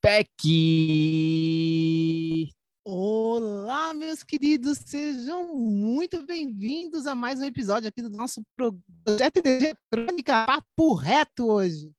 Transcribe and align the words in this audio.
PEC! 0.00 0.28
Olá, 2.84 3.92
meus 3.92 4.22
queridos, 4.22 4.78
sejam 4.78 5.56
muito 5.56 6.24
bem-vindos 6.24 7.04
a 7.04 7.16
mais 7.16 7.40
um 7.40 7.44
episódio 7.44 7.88
aqui 7.88 8.00
do 8.00 8.08
nosso 8.08 8.40
projeto 8.56 9.42
eletrônica 9.44 10.46
Papo 10.46 10.94
Reto 10.94 11.48
hoje. 11.50 11.90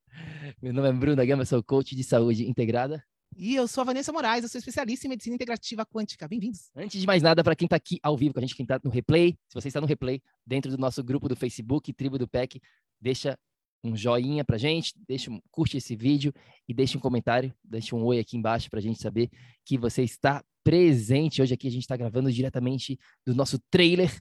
Meu 0.61 0.73
nome 0.73 0.87
é 0.87 0.93
Bruno 0.93 1.27
Gama, 1.27 1.43
sou 1.43 1.61
coach 1.61 1.93
de 1.93 2.03
saúde 2.05 2.49
integrada. 2.49 3.03
E 3.35 3.55
eu 3.55 3.67
sou 3.67 3.81
a 3.81 3.85
Vanessa 3.85 4.13
Moraes, 4.13 4.43
eu 4.43 4.49
sou 4.49 4.59
especialista 4.59 5.05
em 5.05 5.09
medicina 5.09 5.35
integrativa 5.35 5.85
quântica. 5.85 6.25
Bem-vindos. 6.25 6.71
Antes 6.73 7.01
de 7.01 7.05
mais 7.05 7.21
nada, 7.21 7.43
para 7.43 7.55
quem 7.55 7.65
está 7.65 7.75
aqui 7.75 7.99
ao 8.01 8.15
vivo 8.15 8.33
com 8.33 8.39
a 8.39 8.41
gente, 8.41 8.55
quem 8.55 8.63
está 8.63 8.79
no 8.81 8.89
replay, 8.89 9.37
se 9.49 9.55
você 9.55 9.67
está 9.67 9.81
no 9.81 9.87
replay, 9.87 10.21
dentro 10.45 10.71
do 10.71 10.77
nosso 10.77 11.03
grupo 11.03 11.27
do 11.27 11.35
Facebook, 11.35 11.91
Tribo 11.91 12.17
do 12.17 12.29
PEC, 12.29 12.61
deixa 12.99 13.37
um 13.83 13.95
joinha 13.95 14.43
pra 14.43 14.57
gente, 14.57 14.93
deixa, 15.07 15.31
curte 15.51 15.77
esse 15.77 15.95
vídeo 15.95 16.33
e 16.67 16.73
deixa 16.73 16.97
um 16.97 17.01
comentário, 17.01 17.53
deixa 17.63 17.95
um 17.95 18.03
oi 18.03 18.19
aqui 18.19 18.37
embaixo 18.37 18.69
pra 18.69 18.81
gente 18.81 19.01
saber 19.01 19.29
que 19.65 19.77
você 19.77 20.03
está 20.03 20.43
presente. 20.63 21.41
Hoje 21.41 21.53
aqui 21.53 21.67
a 21.67 21.71
gente 21.71 21.83
está 21.83 21.95
gravando 21.95 22.31
diretamente 22.31 22.99
do 23.25 23.33
nosso 23.33 23.59
trailer 23.71 24.15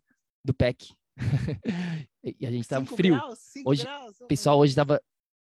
do 0.45 0.55
PEC. 0.55 0.95
e 2.23 2.47
a 2.47 2.51
gente 2.51 2.63
estava 2.63 2.87
frio. 2.87 3.15
Graus, 3.15 3.39
hoje, 3.67 3.83
graus, 3.83 4.17
pessoal, 4.29 4.59
hoje 4.59 4.73
estava 4.73 5.01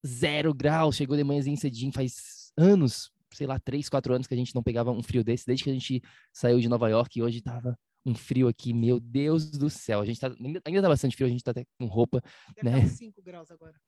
zero 0.07 0.53
graus, 0.53 0.97
chegou 0.97 1.17
de 1.17 1.25
manhãzinho 1.25 1.57
cedinho, 1.57 1.93
faz 1.93 2.53
anos, 2.57 3.11
sei 3.33 3.47
lá, 3.47 3.59
três, 3.59 3.89
quatro 3.89 4.13
anos 4.13 4.27
que 4.27 4.35
a 4.35 4.37
gente 4.37 4.55
não 4.55 4.63
pegava 4.63 4.91
um 4.91 5.03
frio 5.03 5.23
desse, 5.23 5.47
desde 5.47 5.65
que 5.65 5.71
a 5.71 5.73
gente 5.73 6.03
saiu 6.33 6.59
de 6.59 6.69
Nova 6.69 6.89
York 6.89 7.19
e 7.19 7.23
hoje 7.23 7.41
tava 7.41 7.79
um 8.05 8.15
frio 8.15 8.49
aqui, 8.49 8.73
meu 8.73 8.99
Deus 8.99 9.51
do 9.51 9.69
céu. 9.69 10.01
A 10.01 10.05
gente 10.05 10.19
tá, 10.19 10.29
ainda, 10.29 10.61
ainda 10.65 10.83
tá 10.83 10.89
bastante 10.89 11.15
frio, 11.15 11.27
a 11.27 11.31
gente 11.31 11.45
tá 11.45 11.51
até 11.51 11.65
com 11.79 11.87
roupa, 11.87 12.23
Deve 12.63 12.81
né? 12.81 12.87
5 12.87 13.23
graus 13.23 13.51
agora. 13.51 13.79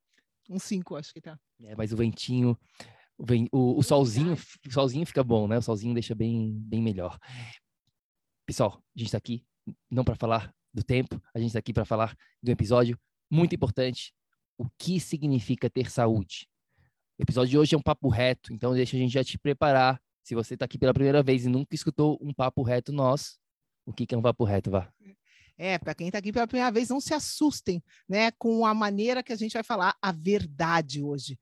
Uns 0.51 0.63
5, 0.65 0.97
acho 0.97 1.13
que 1.13 1.21
tá. 1.21 1.39
É, 1.65 1.75
mas 1.77 1.93
o 1.93 1.97
ventinho, 1.97 2.59
o, 3.17 3.25
o- 3.53 3.79
o 3.79 3.83
solzinho, 3.83 4.35
o 4.67 4.73
solzinho 4.73 5.07
fica 5.07 5.23
bom, 5.23 5.47
né? 5.49 5.59
O 5.59 5.63
solzinho 5.63 5.95
deixa 5.95 6.15
bem, 6.15 6.53
bem 6.65 6.83
melhor. 6.83 7.19
Pessoal, 8.47 8.83
a 8.95 8.99
gente 8.99 9.11
tá 9.13 9.19
aqui 9.19 9.45
não 9.91 10.05
para 10.05 10.17
falar 10.17 10.53
do 10.75 10.83
tempo, 10.83 11.21
a 11.35 11.39
gente 11.39 11.53
tá 11.53 11.59
aqui 11.59 11.73
para 11.73 11.85
falar 11.85 12.17
de 12.43 12.51
um 12.51 12.53
episódio 12.53 12.99
muito 13.31 13.55
importante, 13.55 14.13
o 14.59 14.67
que 14.79 14.99
significa 14.99 15.71
ter 15.71 15.91
saúde. 15.91 16.49
O 17.19 17.23
episódio 17.23 17.51
de 17.51 17.59
hoje 17.59 17.75
é 17.75 17.79
um 17.79 17.83
papo 17.83 18.09
reto, 18.09 18.53
então 18.53 18.73
deixa 18.75 18.97
a 18.97 18.99
gente 19.01 19.13
já 19.13 19.23
te 19.23 19.39
preparar. 19.39 20.01
Se 20.25 20.35
você 20.35 20.57
tá 20.57 20.65
aqui 20.65 20.79
pela 20.79 20.93
primeira 20.95 21.23
vez 21.23 21.45
e 21.45 21.49
nunca 21.49 21.75
escutou 21.75 22.19
um 22.21 22.33
papo 22.33 22.63
reto 22.63 22.93
nós, 22.93 23.39
o 23.87 23.93
que 23.93 24.07
que 24.07 24.15
é 24.15 24.19
um 24.19 24.23
papo 24.23 24.45
reto, 24.45 24.71
vá? 24.71 24.93
É, 25.65 25.79
para 25.79 25.95
quem 25.95 26.09
está 26.09 26.19
aqui 26.19 26.33
pela 26.33 26.49
primeira 26.49 26.73
vez, 26.73 26.89
não 26.89 27.01
se 27.01 27.15
assustem, 27.15 27.81
né, 28.09 28.33
com 28.33 28.67
a 28.67 28.75
maneira 28.75 29.23
que 29.23 29.33
a 29.33 29.37
gente 29.37 29.53
vai 29.53 29.63
falar 29.63 29.97
a 30.03 30.11
verdade 30.11 31.01
hoje. 31.01 31.39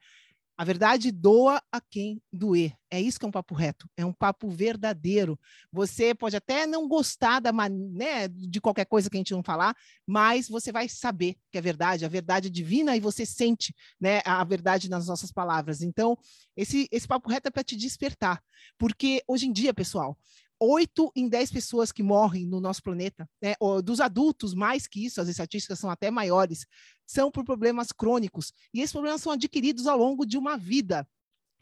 A 0.59 0.63
verdade 0.63 1.11
doa 1.11 1.63
a 1.73 1.81
quem 1.81 2.21
doer. 2.31 2.75
É 2.91 3.01
isso 3.01 3.19
que 3.19 3.25
é 3.25 3.29
um 3.29 3.33
papo 3.33 3.55
reto, 3.55 3.89
é 3.97 4.05
um 4.05 4.13
papo 4.13 4.51
verdadeiro. 4.51 5.41
Você 5.73 6.15
pode 6.15 6.37
até 6.37 6.67
não 6.67 6.87
gostar 6.87 7.41
da 7.41 7.51
né, 7.51 8.29
de 8.29 8.61
qualquer 8.61 8.85
coisa 8.85 9.09
que 9.09 9.17
a 9.17 9.21
gente 9.21 9.33
não 9.33 9.43
falar, 9.43 9.75
mas 10.07 10.51
você 10.51 10.71
vai 10.71 10.87
saber 10.87 11.37
que 11.51 11.57
é 11.57 11.63
verdade, 11.63 12.05
a 12.05 12.09
verdade 12.09 12.49
é 12.49 12.51
divina 12.51 12.95
e 12.95 13.01
você 13.01 13.25
sente, 13.25 13.75
né, 13.99 14.21
a 14.27 14.45
verdade 14.45 14.91
nas 14.91 15.07
nossas 15.07 15.33
palavras. 15.33 15.81
Então, 15.81 16.15
esse 16.55 16.87
esse 16.93 17.09
papo 17.09 17.31
reto 17.31 17.49
é 17.49 17.51
para 17.51 17.65
te 17.65 17.75
despertar, 17.75 18.39
porque 18.77 19.23
hoje 19.27 19.47
em 19.47 19.53
dia, 19.53 19.73
pessoal, 19.73 20.15
8 20.61 21.11
em 21.17 21.29
10 21.29 21.51
pessoas 21.51 21.91
que 21.91 22.03
morrem 22.03 22.47
no 22.47 22.61
nosso 22.61 22.83
planeta, 22.83 23.29
né, 23.43 23.55
dos 23.83 23.99
adultos, 23.99 24.55
mais 24.55 24.87
que 24.87 25.05
isso, 25.07 25.21
as 25.21 25.29
estatísticas 25.29 25.79
são 25.79 25.91
até 25.91 26.11
maiores, 26.11 26.67
são 27.07 27.31
por 27.31 27.45
problemas 27.45 27.91
crônicos. 27.93 28.53
E 28.75 28.81
esses 28.81 28.93
problemas 28.93 29.23
são 29.23 29.33
adquiridos 29.33 29.87
ao 29.87 29.97
longo 29.97 30.27
de 30.27 30.37
uma 30.37 30.59
vida. 30.59 31.09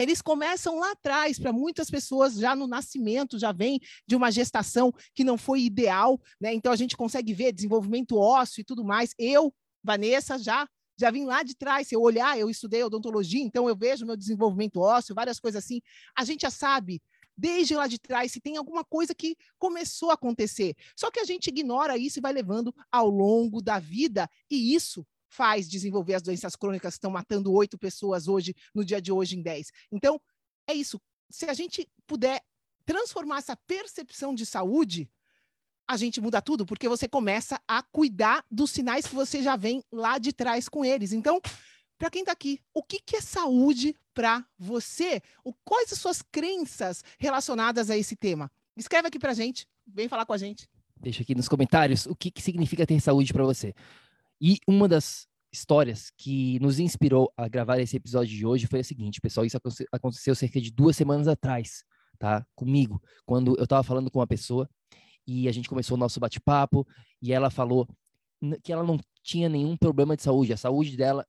Eles 0.00 0.20
começam 0.20 0.78
lá 0.78 0.92
atrás, 0.92 1.38
para 1.38 1.52
muitas 1.52 1.90
pessoas, 1.90 2.34
já 2.34 2.54
no 2.54 2.66
nascimento, 2.66 3.38
já 3.38 3.50
vem 3.52 3.80
de 4.06 4.14
uma 4.14 4.30
gestação 4.30 4.92
que 5.14 5.24
não 5.24 5.38
foi 5.38 5.62
ideal, 5.62 6.20
né? 6.40 6.52
Então 6.52 6.72
a 6.72 6.76
gente 6.76 6.96
consegue 6.96 7.32
ver 7.32 7.52
desenvolvimento 7.52 8.16
ósseo 8.16 8.60
e 8.60 8.64
tudo 8.64 8.84
mais. 8.84 9.12
Eu, 9.18 9.52
Vanessa, 9.82 10.38
já 10.38 10.68
já 11.00 11.12
vim 11.12 11.24
lá 11.24 11.44
de 11.44 11.54
trás, 11.54 11.86
se 11.86 11.94
eu 11.94 12.02
olhar, 12.02 12.36
eu 12.36 12.50
estudei 12.50 12.82
odontologia, 12.82 13.40
então 13.40 13.68
eu 13.68 13.76
vejo 13.76 14.04
meu 14.04 14.16
desenvolvimento 14.16 14.80
ósseo, 14.80 15.14
várias 15.14 15.38
coisas 15.38 15.64
assim. 15.64 15.80
A 16.16 16.24
gente 16.24 16.40
já 16.40 16.50
sabe 16.50 17.00
desde 17.38 17.76
lá 17.76 17.86
de 17.86 17.98
trás 17.98 18.32
se 18.32 18.40
tem 18.40 18.56
alguma 18.56 18.84
coisa 18.84 19.14
que 19.14 19.36
começou 19.58 20.10
a 20.10 20.14
acontecer. 20.14 20.74
Só 20.96 21.08
que 21.10 21.20
a 21.20 21.24
gente 21.24 21.46
ignora 21.46 21.96
isso 21.96 22.18
e 22.18 22.20
vai 22.20 22.32
levando 22.32 22.74
ao 22.90 23.08
longo 23.08 23.62
da 23.62 23.78
vida, 23.78 24.28
e 24.50 24.74
isso 24.74 25.06
faz 25.28 25.68
desenvolver 25.68 26.14
as 26.14 26.22
doenças 26.22 26.56
crônicas 26.56 26.94
que 26.94 26.98
estão 26.98 27.10
matando 27.10 27.52
oito 27.52 27.78
pessoas 27.78 28.26
hoje, 28.26 28.54
no 28.74 28.84
dia 28.84 29.00
de 29.00 29.12
hoje, 29.12 29.36
em 29.36 29.42
dez. 29.42 29.70
Então, 29.92 30.20
é 30.66 30.74
isso. 30.74 31.00
Se 31.30 31.44
a 31.46 31.54
gente 31.54 31.88
puder 32.06 32.42
transformar 32.84 33.38
essa 33.38 33.56
percepção 33.66 34.34
de 34.34 34.44
saúde, 34.46 35.08
a 35.86 35.96
gente 35.96 36.20
muda 36.20 36.42
tudo, 36.42 36.66
porque 36.66 36.88
você 36.88 37.06
começa 37.06 37.60
a 37.68 37.82
cuidar 37.82 38.44
dos 38.50 38.70
sinais 38.70 39.06
que 39.06 39.14
você 39.14 39.42
já 39.42 39.56
vem 39.56 39.84
lá 39.92 40.18
de 40.18 40.32
trás 40.32 40.68
com 40.68 40.84
eles. 40.84 41.12
Então, 41.12 41.40
para 41.98 42.10
quem 42.10 42.20
está 42.22 42.32
aqui, 42.32 42.60
o 42.72 42.82
que, 42.82 43.00
que 43.00 43.16
é 43.16 43.20
saúde 43.20 43.94
para 44.14 44.44
você? 44.58 45.20
O, 45.44 45.52
quais 45.64 45.92
as 45.92 45.98
suas 45.98 46.22
crenças 46.22 47.02
relacionadas 47.18 47.90
a 47.90 47.96
esse 47.96 48.14
tema? 48.14 48.50
Escreve 48.76 49.08
aqui 49.08 49.18
para 49.18 49.34
gente, 49.34 49.66
vem 49.86 50.08
falar 50.08 50.24
com 50.24 50.32
a 50.32 50.38
gente. 50.38 50.68
Deixa 50.96 51.22
aqui 51.22 51.34
nos 51.34 51.48
comentários 51.48 52.06
o 52.06 52.14
que, 52.14 52.30
que 52.30 52.42
significa 52.42 52.86
ter 52.86 53.00
saúde 53.00 53.32
para 53.32 53.44
você. 53.44 53.74
E 54.40 54.58
uma 54.66 54.88
das 54.88 55.26
histórias 55.52 56.12
que 56.16 56.58
nos 56.60 56.78
inspirou 56.78 57.32
a 57.36 57.48
gravar 57.48 57.78
esse 57.80 57.96
episódio 57.96 58.36
de 58.36 58.46
hoje 58.46 58.66
foi 58.66 58.80
a 58.80 58.84
seguinte, 58.84 59.20
pessoal, 59.20 59.46
isso 59.46 59.56
aconte- 59.56 59.86
aconteceu 59.90 60.34
cerca 60.34 60.60
de 60.60 60.70
duas 60.70 60.96
semanas 60.96 61.26
atrás, 61.26 61.84
tá? 62.18 62.46
Comigo, 62.54 63.02
quando 63.24 63.56
eu 63.56 63.64
estava 63.64 63.82
falando 63.82 64.10
com 64.10 64.18
uma 64.18 64.26
pessoa 64.26 64.68
e 65.26 65.48
a 65.48 65.52
gente 65.52 65.68
começou 65.68 65.96
o 65.96 66.00
nosso 66.00 66.20
bate-papo 66.20 66.86
e 67.20 67.32
ela 67.32 67.50
falou 67.50 67.88
que 68.62 68.72
ela 68.72 68.84
não 68.84 69.00
tinha 69.22 69.48
nenhum 69.48 69.76
problema 69.76 70.16
de 70.16 70.22
saúde, 70.22 70.52
a 70.52 70.56
saúde 70.56 70.96
dela 70.96 71.26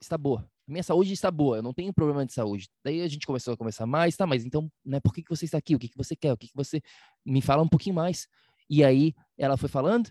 está 0.00 0.16
boa. 0.18 0.48
Minha 0.66 0.82
saúde 0.82 1.12
está 1.12 1.30
boa, 1.30 1.58
eu 1.58 1.62
não 1.62 1.72
tenho 1.72 1.92
problema 1.92 2.26
de 2.26 2.32
saúde. 2.32 2.68
Daí 2.84 3.00
a 3.00 3.08
gente 3.08 3.26
começou 3.26 3.54
a 3.54 3.56
conversar 3.56 3.86
mais, 3.86 4.16
tá, 4.16 4.26
mas 4.26 4.44
então, 4.44 4.70
né, 4.84 4.98
por 5.00 5.12
que, 5.14 5.22
que 5.22 5.30
você 5.30 5.44
está 5.44 5.58
aqui? 5.58 5.74
O 5.76 5.78
que, 5.78 5.88
que 5.88 5.96
você 5.96 6.16
quer? 6.16 6.32
O 6.32 6.36
que, 6.36 6.48
que 6.48 6.56
você... 6.56 6.82
Me 7.24 7.40
fala 7.40 7.62
um 7.62 7.68
pouquinho 7.68 7.94
mais. 7.94 8.26
E 8.68 8.84
aí 8.84 9.14
ela 9.38 9.56
foi 9.56 9.68
falando, 9.68 10.10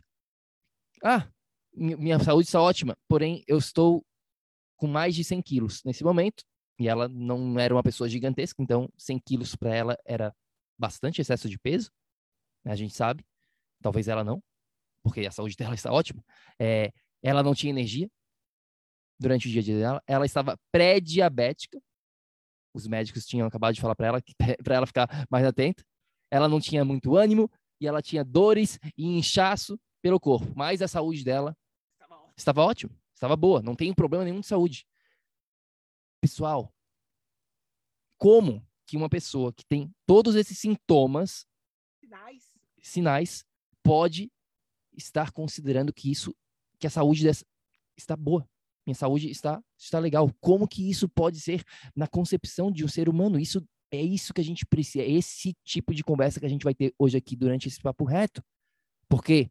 ah, 1.04 1.28
mi- 1.74 1.96
minha 1.96 2.20
saúde 2.20 2.48
está 2.48 2.62
ótima, 2.62 2.98
porém 3.08 3.44
eu 3.48 3.58
estou 3.58 4.06
com 4.78 4.88
mais 4.88 5.14
de 5.16 5.24
100 5.24 5.42
quilos 5.42 5.84
nesse 5.84 6.04
momento, 6.04 6.44
e 6.80 6.88
ela 6.88 7.08
não 7.08 7.58
era 7.60 7.74
uma 7.74 7.84
pessoa 7.84 8.10
gigantesca, 8.10 8.62
então 8.62 8.90
100 8.98 9.20
quilos 9.20 9.56
para 9.56 9.74
ela 9.74 9.98
era 10.06 10.34
bastante 10.78 11.22
excesso 11.22 11.50
de 11.50 11.58
peso, 11.58 11.90
né, 12.64 12.72
a 12.72 12.76
gente 12.76 12.94
sabe, 12.94 13.26
talvez 13.82 14.08
ela 14.08 14.24
não, 14.24 14.42
porque 15.04 15.26
a 15.26 15.32
saúde 15.32 15.56
dela 15.56 15.76
está 15.76 15.92
ótima. 15.92 16.24
É, 16.60 16.92
ela 17.22 17.44
não 17.44 17.54
tinha 17.54 17.72
energia, 17.72 18.10
durante 19.20 19.48
o 19.48 19.52
dia 19.52 19.62
a 19.62 19.64
dia 19.64 19.78
dela. 19.78 20.04
Ela 20.08 20.26
estava 20.26 20.58
pré-diabética. 20.72 21.82
Os 22.74 22.88
médicos 22.88 23.26
tinham 23.26 23.48
acabado 23.48 23.74
de 23.74 23.82
falar 23.82 23.96
para 23.96 24.08
ela 24.08 24.22
para 24.64 24.76
ela 24.76 24.88
ficar 24.88 25.28
mais 25.30 25.46
atenta. 25.46 25.84
Ela 26.30 26.50
não 26.50 26.60
tinha 26.60 26.84
muito 26.84 27.16
ânimo 27.16 27.50
e 27.80 27.88
ela 27.88 28.02
tinha 28.02 28.24
dores 28.24 28.80
e 28.98 29.06
inchaço 29.06 29.80
pelo 30.02 30.20
corpo, 30.20 30.52
mas 30.56 30.82
a 30.82 30.88
saúde 30.88 31.24
dela 31.24 31.58
estava 32.38 32.64
ótima, 32.64 32.92
estava 33.14 33.36
boa, 33.36 33.62
não 33.62 33.76
tem 33.76 33.94
problema 33.94 34.24
nenhum 34.24 34.40
de 34.40 34.48
saúde. 34.48 34.86
Pessoal, 36.22 36.72
como 38.18 38.66
que 38.86 38.98
uma 38.98 39.10
pessoa 39.10 39.52
que 39.52 39.66
tem 39.66 39.94
todos 40.06 40.36
esses 40.36 40.60
sintomas, 40.60 41.48
sinais, 42.00 42.54
sinais 42.82 43.46
pode 43.84 44.32
estar 44.94 45.32
considerando 45.32 45.94
que 45.94 46.12
isso, 46.12 46.36
que 46.80 46.88
a 46.88 46.90
saúde 46.90 47.24
dessa 47.24 47.46
está 47.98 48.16
boa, 48.16 48.48
minha 48.86 48.96
saúde 48.96 49.30
está 49.30 49.62
está 49.78 50.00
legal. 50.00 50.32
Como 50.40 50.68
que 50.68 50.90
isso 50.90 51.10
pode 51.10 51.40
ser 51.40 51.64
na 51.96 52.08
concepção 52.08 52.72
de 52.72 52.84
um 52.84 52.88
ser 52.88 53.10
humano? 53.10 53.40
Isso 53.40 53.66
é 53.92 54.02
isso 54.02 54.34
que 54.34 54.42
a 54.42 54.44
gente 54.44 54.66
precisa, 54.66 55.04
é 55.04 55.10
esse 55.10 55.54
tipo 55.64 55.94
de 55.94 56.04
conversa 56.04 56.40
que 56.40 56.46
a 56.46 56.50
gente 56.50 56.64
vai 56.64 56.74
ter 56.74 56.94
hoje 56.98 57.18
aqui 57.18 57.36
durante 57.36 57.68
esse 57.68 57.80
papo 57.80 58.04
reto. 58.04 58.44
Porque 59.08 59.50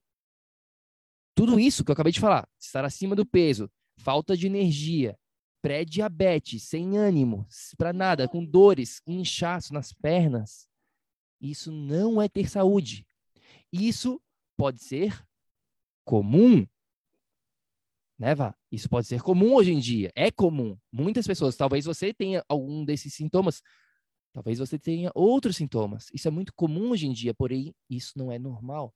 tudo 1.34 1.58
isso 1.58 1.84
que 1.84 1.90
eu 1.90 1.94
acabei 1.94 2.12
de 2.12 2.20
falar, 2.20 2.48
estar 2.58 2.84
acima 2.84 3.16
do 3.16 3.24
peso, 3.24 3.70
falta 3.96 4.36
de 4.36 4.46
energia, 4.46 5.18
pré-diabetes, 5.62 6.64
sem 6.64 6.98
ânimo, 6.98 7.46
para 7.78 7.92
nada, 7.92 8.28
com 8.28 8.44
dores, 8.44 9.00
inchaço 9.06 9.72
nas 9.72 9.92
pernas, 9.92 10.68
isso 11.40 11.72
não 11.72 12.20
é 12.20 12.28
ter 12.28 12.48
saúde. 12.48 13.06
Isso 13.72 14.20
pode 14.56 14.82
ser 14.82 15.26
comum. 16.04 16.66
Né, 18.18 18.34
Vá? 18.34 18.54
Isso 18.70 18.88
pode 18.88 19.06
ser 19.06 19.20
comum 19.22 19.54
hoje 19.54 19.72
em 19.72 19.80
dia. 19.80 20.10
É 20.14 20.30
comum. 20.30 20.76
Muitas 20.92 21.26
pessoas, 21.26 21.56
talvez 21.56 21.84
você 21.84 22.14
tenha 22.14 22.44
algum 22.48 22.84
desses 22.84 23.12
sintomas, 23.14 23.60
talvez 24.32 24.58
você 24.58 24.78
tenha 24.78 25.10
outros 25.14 25.56
sintomas. 25.56 26.06
Isso 26.12 26.28
é 26.28 26.30
muito 26.30 26.52
comum 26.54 26.90
hoje 26.90 27.06
em 27.06 27.12
dia, 27.12 27.34
porém, 27.34 27.74
isso 27.90 28.12
não 28.16 28.30
é 28.30 28.38
normal. 28.38 28.94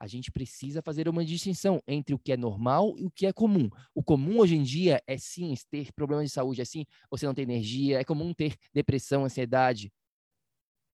A 0.00 0.06
gente 0.06 0.30
precisa 0.30 0.82
fazer 0.82 1.08
uma 1.08 1.24
distinção 1.24 1.80
entre 1.86 2.14
o 2.14 2.18
que 2.18 2.32
é 2.32 2.36
normal 2.36 2.94
e 2.98 3.04
o 3.04 3.10
que 3.10 3.26
é 3.26 3.32
comum. 3.32 3.70
O 3.94 4.02
comum 4.02 4.38
hoje 4.40 4.56
em 4.56 4.62
dia 4.62 5.00
é 5.06 5.16
sim 5.16 5.54
ter 5.70 5.92
problemas 5.92 6.26
de 6.26 6.32
saúde, 6.32 6.60
é 6.60 6.64
sim 6.64 6.84
você 7.10 7.26
não 7.26 7.34
ter 7.34 7.42
energia, 7.42 8.00
é 8.00 8.04
comum 8.04 8.32
ter 8.34 8.56
depressão, 8.72 9.24
ansiedade, 9.24 9.92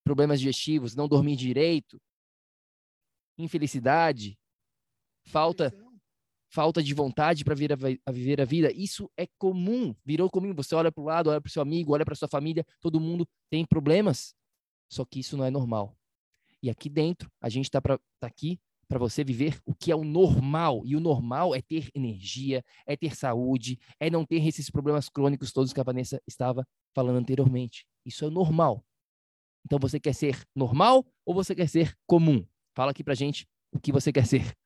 problemas 0.04 0.40
digestivos, 0.40 0.94
não 0.94 1.08
dormir 1.08 1.36
direito, 1.36 2.00
infelicidade, 3.38 4.38
falta 5.24 5.74
falta 6.50 6.82
de 6.82 6.92
vontade 6.92 7.44
para 7.44 7.54
a, 7.54 8.12
viver 8.12 8.40
a 8.40 8.44
vida. 8.44 8.72
Isso 8.72 9.10
é 9.16 9.26
comum, 9.38 9.94
virou 10.04 10.28
comum. 10.28 10.52
Você 10.54 10.74
olha 10.74 10.92
para 10.92 11.02
o 11.02 11.06
lado, 11.06 11.30
olha 11.30 11.40
para 11.40 11.48
o 11.48 11.52
seu 11.52 11.62
amigo, 11.62 11.94
olha 11.94 12.04
para 12.04 12.14
sua 12.14 12.28
família, 12.28 12.66
todo 12.80 13.00
mundo 13.00 13.26
tem 13.48 13.64
problemas. 13.64 14.34
Só 14.90 15.04
que 15.04 15.20
isso 15.20 15.36
não 15.36 15.44
é 15.44 15.50
normal. 15.50 15.96
E 16.62 16.68
aqui 16.68 16.88
dentro, 16.90 17.30
a 17.40 17.48
gente 17.48 17.66
está 17.66 17.80
tá 17.80 17.98
aqui 18.22 18.58
para 18.88 18.98
você 18.98 19.22
viver 19.22 19.60
o 19.64 19.72
que 19.72 19.92
é 19.92 19.96
o 19.96 20.02
normal. 20.02 20.82
E 20.84 20.96
o 20.96 21.00
normal 21.00 21.54
é 21.54 21.62
ter 21.62 21.88
energia, 21.94 22.62
é 22.84 22.96
ter 22.96 23.14
saúde, 23.14 23.78
é 24.00 24.10
não 24.10 24.26
ter 24.26 24.44
esses 24.44 24.68
problemas 24.68 25.08
crônicos 25.08 25.52
todos 25.52 25.72
que 25.72 25.80
a 25.80 25.84
Vanessa 25.84 26.20
estava 26.26 26.66
falando 26.92 27.16
anteriormente. 27.16 27.86
Isso 28.04 28.24
é 28.24 28.30
normal. 28.30 28.84
Então 29.64 29.78
você 29.78 30.00
quer 30.00 30.14
ser 30.14 30.44
normal 30.54 31.06
ou 31.24 31.32
você 31.32 31.54
quer 31.54 31.68
ser 31.68 31.96
comum? 32.06 32.44
Fala 32.74 32.90
aqui 32.90 33.04
pra 33.04 33.14
gente 33.14 33.46
o 33.72 33.78
que 33.78 33.92
você 33.92 34.12
quer 34.12 34.26
ser. 34.26 34.56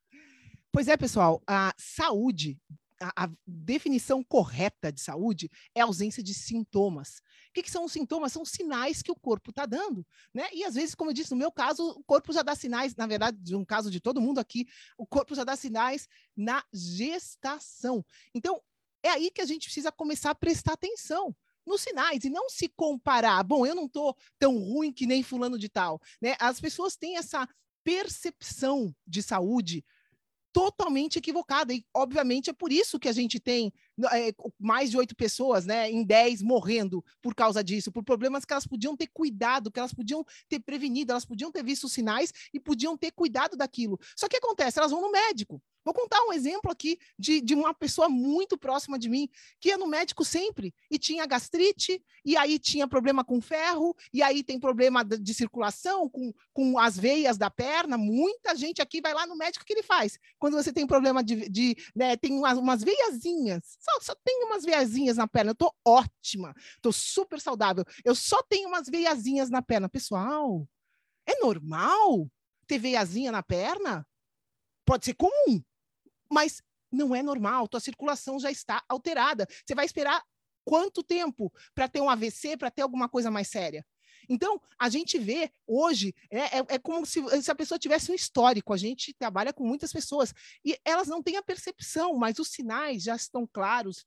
Pois 0.75 0.89
é, 0.89 0.97
pessoal, 0.97 1.41
a 1.47 1.73
saúde 1.79 2.61
a, 3.01 3.27
a, 3.27 3.31
definição 3.47 4.25
correta 4.25 4.91
de 4.91 5.01
saúde 5.01 5.49
é 5.73 5.83
ausência 5.83 6.21
de 6.21 6.35
sintomas. 6.35 7.19
O 7.51 7.53
que, 7.55 7.63
que 7.63 7.71
são 7.71 7.85
os 7.85 7.93
sintomas? 7.93 8.33
São 8.33 8.45
sinais 8.45 9.01
que 9.01 9.13
o 9.13 9.15
corpo 9.15 9.51
está 9.51 9.67
dando, 9.67 10.05
né? 10.35 10.49
E 10.53 10.65
às 10.65 10.75
vezes, 10.75 10.97
como 10.97 11.11
eu 11.11 11.15
disse, 11.15 11.31
no 11.31 11.37
meu 11.37 11.53
caso, 11.53 11.91
o 11.91 12.03
corpo 12.03 12.33
já 12.33 12.43
dá 12.43 12.57
sinais, 12.57 12.97
na 12.97 13.07
verdade, 13.07 13.55
um 13.55 13.65
caso 13.65 13.89
de 13.89 14.01
todo 14.01 14.21
mundo 14.21 14.41
aqui, 14.41 14.67
o 14.99 15.07
corpo 15.07 15.33
já 15.37 15.45
dá 15.45 15.55
sinais 15.55 16.09
na 16.37 16.65
gestação. 16.73 18.05
Então, 18.35 18.61
é 19.01 19.11
aí 19.11 19.31
que 19.31 19.43
a 19.43 19.47
gente 19.47 19.67
precisa 19.67 19.93
começar 19.93 20.31
a 20.31 20.35
prestar 20.35 20.73
atenção 20.73 21.37
nos 21.65 21.83
sinais 21.83 22.25
e 22.25 22.31
não 22.31 22.51
se 22.51 22.69
comparar. 22.69 23.45
Bom, 23.45 23.65
eu 23.65 23.77
não 23.77 23.87
estou 23.87 24.17
tão 24.41 24.59
ruim 24.59 24.93
que 24.93 25.07
nem 25.07 25.23
fulano 25.23 25.57
de 25.57 25.69
tal, 25.69 26.03
né? 26.21 26.35
As 26.41 26.61
pessoas 26.61 26.97
têm 26.97 27.17
essa 27.17 27.49
percepção 27.85 28.93
de 29.07 29.23
saúde 29.23 29.85
totalmente 30.55 31.19
equivocada. 31.19 31.75
E, 31.75 31.85
obviamente, 31.93 32.49
é 32.49 32.53
por 32.53 32.73
isso 32.73 32.99
que 32.99 33.09
a 33.09 33.13
gente 33.13 33.41
tem 33.41 33.73
é, 34.13 34.33
mais 34.59 34.91
de 34.91 34.97
oito 34.97 35.15
pessoas, 35.15 35.67
né, 35.67 35.91
em 35.91 36.05
dez 36.05 36.43
morrendo 36.43 37.05
por 37.23 37.35
causa 37.35 37.63
disso, 37.63 37.93
por 37.93 38.03
problemas 38.03 38.45
que 38.45 38.53
elas 38.53 38.67
podiam 38.67 38.97
ter 38.97 39.09
cuidado, 39.09 39.71
que 39.71 39.79
elas 39.79 39.95
podiam 39.95 40.25
ter 40.49 40.61
prevenido, 40.61 41.13
elas 41.13 41.25
podiam 41.25 41.51
ter 41.51 41.65
visto 41.65 41.89
sinais 41.89 42.33
e 42.53 42.61
podiam 42.61 42.97
ter 42.97 43.13
cuidado 43.13 43.57
daquilo. 43.57 43.99
Só 44.17 44.29
que 44.29 44.37
acontece, 44.37 44.79
elas 44.79 44.91
vão 44.91 45.01
no 45.01 45.11
médico. 45.11 45.63
Vou 45.85 45.93
contar 45.93 46.19
um 46.27 46.33
exemplo 46.33 46.71
aqui 46.71 46.99
de, 47.19 47.43
de 47.43 47.55
uma 47.55 47.75
pessoa 47.75 48.09
muito 48.09 48.57
próxima 48.57 48.99
de 48.99 49.09
mim, 49.09 49.29
que 49.61 49.69
ia 49.69 49.77
no 49.77 49.87
médico 49.87 50.25
sempre 50.25 50.75
e 50.91 50.99
tinha 50.99 51.27
gastrite, 51.27 52.03
e 52.25 52.37
aí 52.39 52.59
tinha 52.59 52.89
problema 52.89 53.23
com 53.23 53.41
ferro, 53.41 53.95
e 54.13 54.23
aí 54.23 54.43
tem 54.43 54.59
problema 54.59 55.05
de, 55.05 55.19
de 55.19 55.35
circulação 55.35 56.09
com, 56.09 56.33
com 56.55 56.79
as 56.79 56.97
veias 56.99 57.37
da 57.37 57.51
perna. 57.51 57.99
Muita 57.99 58.57
gente 58.57 58.81
aqui 58.81 59.03
vai 59.03 59.13
lá 59.13 59.27
no 59.27 59.37
médico, 59.37 59.63
o 59.63 59.67
que 59.67 59.75
ele 59.75 59.83
faz? 59.83 60.19
Quando 60.39 60.55
você 60.55 60.73
tem 60.73 60.87
problema 60.87 61.23
de. 61.23 61.49
de 61.51 61.77
né, 61.95 62.17
tem 62.17 62.33
umas, 62.33 62.57
umas 62.57 62.83
veiazinhas, 62.83 63.77
só, 63.85 64.01
só 64.01 64.15
tenho 64.25 64.47
umas 64.47 64.65
veiazinhas 64.65 65.17
na 65.17 65.29
perna, 65.29 65.51
eu 65.51 65.55
tô 65.55 65.75
ótima, 65.85 66.55
tô 66.81 66.91
super 66.91 67.41
saudável, 67.41 67.85
eu 68.05 68.15
só 68.15 68.43
tenho 68.43 68.69
umas 68.69 68.89
veiazinhas 68.89 69.51
na 69.51 69.61
perna. 69.61 69.89
Pessoal, 69.89 70.67
é 71.27 71.39
normal 71.41 72.31
ter 72.67 72.79
veiazinha 72.79 73.31
na 73.31 73.43
perna? 73.43 74.07
Pode 74.85 75.05
ser 75.05 75.15
comum, 75.15 75.63
mas 76.31 76.63
não 76.91 77.15
é 77.15 77.23
normal, 77.23 77.69
tua 77.69 77.81
circulação 77.81 78.39
já 78.39 78.51
está 78.51 78.83
alterada. 78.89 79.47
Você 79.65 79.75
vai 79.75 79.85
esperar 79.85 80.23
quanto 80.65 81.03
tempo 81.03 81.53
para 81.75 81.89
ter 81.89 82.01
um 82.01 82.09
AVC, 82.09 82.57
para 82.57 82.71
ter 82.71 82.83
alguma 82.83 83.09
coisa 83.09 83.31
mais 83.31 83.49
séria? 83.49 83.85
Então, 84.29 84.61
a 84.79 84.89
gente 84.89 85.19
vê 85.19 85.51
hoje, 85.67 86.15
é, 86.31 86.59
é, 86.59 86.65
é, 86.69 86.79
como 86.79 87.05
se, 87.05 87.21
se 87.43 87.51
a 87.51 87.55
pessoa 87.55 87.79
tivesse 87.79 88.11
um 88.11 88.15
histórico. 88.15 88.73
A 88.73 88.77
gente 88.77 89.15
trabalha 89.15 89.53
com 89.53 89.67
muitas 89.67 89.93
pessoas 89.93 90.33
e 90.65 90.79
elas 90.85 91.09
não 91.09 91.23
têm 91.23 91.37
a 91.37 91.43
percepção, 91.43 92.15
mas 92.15 92.39
os 92.39 92.49
sinais 92.49 93.03
já 93.03 93.17
estão 93.17 93.47
claros 93.47 94.05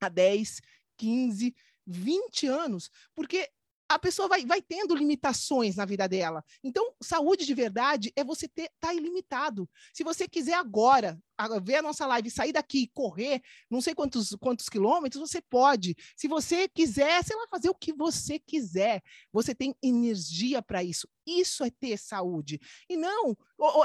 há 0.00 0.08
10, 0.08 0.60
15, 0.96 1.54
20 1.86 2.46
anos, 2.46 2.90
porque 3.14 3.48
a 3.94 3.98
pessoa 3.98 4.28
vai, 4.28 4.44
vai 4.44 4.60
tendo 4.60 4.94
limitações 4.94 5.76
na 5.76 5.84
vida 5.84 6.08
dela. 6.08 6.44
Então, 6.62 6.92
saúde 7.00 7.46
de 7.46 7.54
verdade 7.54 8.12
é 8.16 8.24
você 8.24 8.46
estar 8.46 8.68
tá 8.80 8.92
ilimitado. 8.92 9.70
Se 9.92 10.02
você 10.02 10.26
quiser 10.26 10.54
agora 10.54 11.16
ver 11.62 11.76
a 11.76 11.82
nossa 11.82 12.04
live, 12.06 12.28
sair 12.30 12.52
daqui 12.52 12.82
e 12.82 12.88
correr, 12.88 13.40
não 13.70 13.80
sei 13.80 13.94
quantos, 13.94 14.30
quantos 14.40 14.68
quilômetros, 14.68 15.20
você 15.20 15.40
pode. 15.40 15.96
Se 16.16 16.26
você 16.26 16.68
quiser, 16.68 17.22
sei 17.22 17.36
lá, 17.36 17.46
fazer 17.48 17.68
o 17.70 17.74
que 17.74 17.92
você 17.92 18.38
quiser. 18.38 19.00
Você 19.32 19.54
tem 19.54 19.74
energia 19.80 20.60
para 20.60 20.82
isso. 20.82 21.08
Isso 21.24 21.64
é 21.64 21.70
ter 21.70 21.96
saúde. 21.96 22.60
E 22.88 22.96
não 22.96 23.36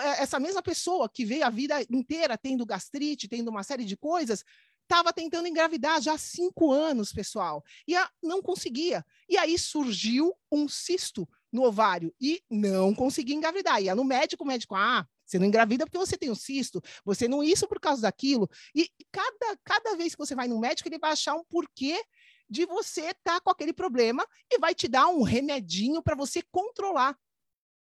é, 0.01 0.23
essa 0.23 0.39
mesma 0.39 0.61
pessoa 0.61 1.07
que 1.07 1.23
veio 1.23 1.45
a 1.45 1.49
vida 1.49 1.79
inteira 1.89 2.37
tendo 2.37 2.65
gastrite, 2.65 3.27
tendo 3.27 3.49
uma 3.49 3.63
série 3.63 3.85
de 3.85 3.95
coisas, 3.95 4.43
estava 4.89 5.13
tentando 5.13 5.47
engravidar 5.47 6.01
já 6.01 6.13
há 6.13 6.17
cinco 6.17 6.71
anos, 6.71 7.13
pessoal, 7.13 7.63
e 7.87 7.93
não 8.23 8.41
conseguia. 8.41 9.05
E 9.29 9.37
aí 9.37 9.57
surgiu 9.57 10.35
um 10.51 10.67
cisto 10.67 11.29
no 11.51 11.63
ovário 11.63 12.13
e 12.19 12.41
não 12.49 12.93
conseguia 12.95 13.35
engravidar. 13.35 13.81
Ia 13.81 13.93
no 13.93 14.03
médico, 14.03 14.43
o 14.43 14.47
médico, 14.47 14.75
ah, 14.75 15.07
você 15.23 15.37
não 15.37 15.45
engravida 15.45 15.85
porque 15.85 15.97
você 15.97 16.17
tem 16.17 16.31
um 16.31 16.35
cisto, 16.35 16.81
você 17.05 17.27
não 17.27 17.43
isso 17.43 17.67
por 17.67 17.79
causa 17.79 18.01
daquilo. 18.01 18.49
E 18.73 18.89
cada, 19.11 19.57
cada 19.63 19.95
vez 19.95 20.15
que 20.15 20.19
você 20.19 20.33
vai 20.33 20.47
no 20.47 20.59
médico, 20.59 20.89
ele 20.89 20.97
vai 20.97 21.11
achar 21.11 21.35
um 21.35 21.43
porquê 21.43 22.03
de 22.49 22.65
você 22.65 23.01
estar 23.01 23.35
tá 23.35 23.39
com 23.39 23.51
aquele 23.51 23.73
problema 23.73 24.25
e 24.51 24.57
vai 24.57 24.73
te 24.73 24.87
dar 24.87 25.07
um 25.07 25.21
remedinho 25.21 26.01
para 26.01 26.15
você 26.15 26.41
controlar. 26.51 27.15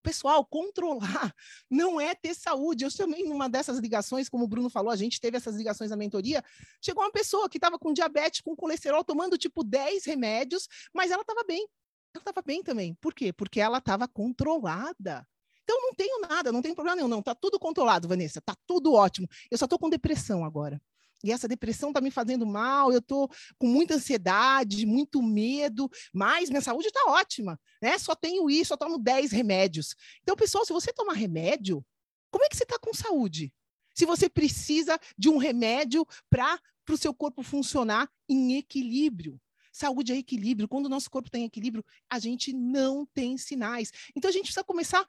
Pessoal, 0.02 0.44
controlar 0.44 1.34
não 1.70 2.00
é 2.00 2.14
ter 2.14 2.34
saúde. 2.34 2.84
Eu 2.84 2.94
também, 2.94 3.28
numa 3.28 3.48
dessas 3.48 3.78
ligações, 3.78 4.28
como 4.28 4.44
o 4.44 4.48
Bruno 4.48 4.70
falou, 4.70 4.90
a 4.90 4.96
gente 4.96 5.20
teve 5.20 5.36
essas 5.36 5.56
ligações 5.56 5.90
na 5.90 5.96
mentoria. 5.96 6.42
Chegou 6.80 7.02
uma 7.04 7.12
pessoa 7.12 7.48
que 7.48 7.58
estava 7.58 7.78
com 7.78 7.92
diabetes, 7.92 8.40
com 8.40 8.56
colesterol, 8.56 9.04
tomando 9.04 9.36
tipo 9.36 9.62
10 9.62 10.04
remédios, 10.04 10.68
mas 10.92 11.10
ela 11.10 11.22
estava 11.22 11.44
bem. 11.44 11.66
Ela 12.14 12.22
estava 12.22 12.42
bem 12.42 12.62
também. 12.62 12.94
Por 12.94 13.14
quê? 13.14 13.32
Porque 13.32 13.60
ela 13.60 13.78
estava 13.78 14.08
controlada. 14.08 15.26
Então, 15.62 15.80
não 15.82 15.94
tenho 15.94 16.20
nada, 16.22 16.50
não 16.50 16.62
tem 16.62 16.74
problema 16.74 16.96
nenhum, 16.96 17.08
não. 17.08 17.20
Está 17.20 17.34
tudo 17.34 17.58
controlado, 17.58 18.08
Vanessa. 18.08 18.40
Está 18.40 18.56
tudo 18.66 18.94
ótimo. 18.94 19.28
Eu 19.50 19.56
só 19.56 19.66
estou 19.66 19.78
com 19.78 19.88
depressão 19.88 20.44
agora 20.44 20.80
e 21.22 21.32
essa 21.32 21.46
depressão 21.46 21.90
está 21.90 22.00
me 22.00 22.10
fazendo 22.10 22.46
mal, 22.46 22.92
eu 22.92 22.98
estou 22.98 23.30
com 23.58 23.66
muita 23.66 23.94
ansiedade, 23.94 24.86
muito 24.86 25.22
medo, 25.22 25.90
mas 26.12 26.48
minha 26.48 26.62
saúde 26.62 26.88
está 26.88 27.10
ótima, 27.10 27.58
né? 27.82 27.98
Só 27.98 28.14
tenho 28.14 28.48
isso, 28.48 28.68
só 28.68 28.76
tomo 28.76 28.98
10 28.98 29.32
remédios. 29.32 29.94
Então, 30.22 30.36
pessoal, 30.36 30.64
se 30.64 30.72
você 30.72 30.92
tomar 30.92 31.14
remédio, 31.14 31.84
como 32.30 32.44
é 32.44 32.48
que 32.48 32.56
você 32.56 32.64
está 32.64 32.78
com 32.78 32.94
saúde? 32.94 33.52
Se 33.94 34.06
você 34.06 34.28
precisa 34.28 34.98
de 35.18 35.28
um 35.28 35.36
remédio 35.36 36.06
para 36.28 36.58
o 36.88 36.96
seu 36.96 37.12
corpo 37.12 37.42
funcionar 37.42 38.08
em 38.28 38.56
equilíbrio. 38.56 39.40
Saúde 39.72 40.12
é 40.12 40.16
equilíbrio. 40.16 40.68
Quando 40.68 40.86
o 40.86 40.88
nosso 40.88 41.10
corpo 41.10 41.28
está 41.28 41.38
em 41.38 41.44
equilíbrio, 41.44 41.84
a 42.08 42.18
gente 42.18 42.52
não 42.52 43.06
tem 43.06 43.38
sinais. 43.38 43.92
Então 44.16 44.28
a 44.28 44.32
gente 44.32 44.44
precisa 44.44 44.64
começar 44.64 45.06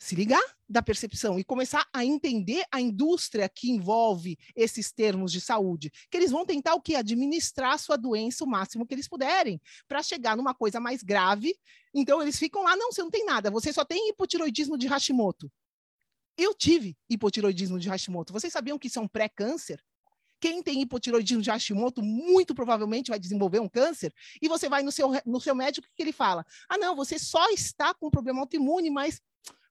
se 0.00 0.14
ligar 0.14 0.42
da 0.66 0.80
percepção 0.80 1.38
e 1.38 1.44
começar 1.44 1.86
a 1.92 2.02
entender 2.02 2.64
a 2.72 2.80
indústria 2.80 3.46
que 3.50 3.70
envolve 3.70 4.38
esses 4.56 4.90
termos 4.90 5.30
de 5.30 5.42
saúde, 5.42 5.92
que 6.10 6.16
eles 6.16 6.30
vão 6.30 6.46
tentar 6.46 6.74
o 6.74 6.80
que 6.80 6.96
administrar 6.96 7.74
a 7.74 7.78
sua 7.78 7.96
doença 7.96 8.42
o 8.42 8.48
máximo 8.48 8.86
que 8.86 8.94
eles 8.94 9.06
puderem, 9.06 9.60
para 9.86 10.02
chegar 10.02 10.38
numa 10.38 10.54
coisa 10.54 10.80
mais 10.80 11.02
grave. 11.02 11.54
Então 11.92 12.22
eles 12.22 12.38
ficam 12.38 12.62
lá, 12.62 12.74
não, 12.76 12.90
você 12.90 13.02
não 13.02 13.10
tem 13.10 13.26
nada, 13.26 13.50
você 13.50 13.72
só 13.74 13.84
tem 13.84 14.08
hipotiroidismo 14.08 14.78
de 14.78 14.86
Hashimoto. 14.86 15.52
Eu 16.34 16.54
tive 16.54 16.96
hipotiroidismo 17.10 17.78
de 17.78 17.90
Hashimoto. 17.90 18.32
Vocês 18.32 18.50
sabiam 18.50 18.78
que 18.78 18.86
isso 18.86 18.98
é 18.98 19.02
um 19.02 19.08
pré-câncer? 19.08 19.84
Quem 20.40 20.62
tem 20.62 20.80
hipotiroidismo 20.80 21.42
de 21.42 21.50
Hashimoto 21.50 22.02
muito 22.02 22.54
provavelmente 22.54 23.10
vai 23.10 23.18
desenvolver 23.18 23.60
um 23.60 23.68
câncer. 23.68 24.14
E 24.40 24.48
você 24.48 24.66
vai 24.66 24.82
no 24.82 24.90
seu, 24.90 25.10
no 25.26 25.38
seu 25.38 25.54
médico 25.54 25.86
que 25.94 26.02
ele 26.02 26.12
fala: 26.12 26.46
ah, 26.66 26.78
não, 26.78 26.96
você 26.96 27.18
só 27.18 27.50
está 27.50 27.92
com 27.92 28.08
problema 28.08 28.40
autoimune, 28.40 28.88
mas 28.88 29.20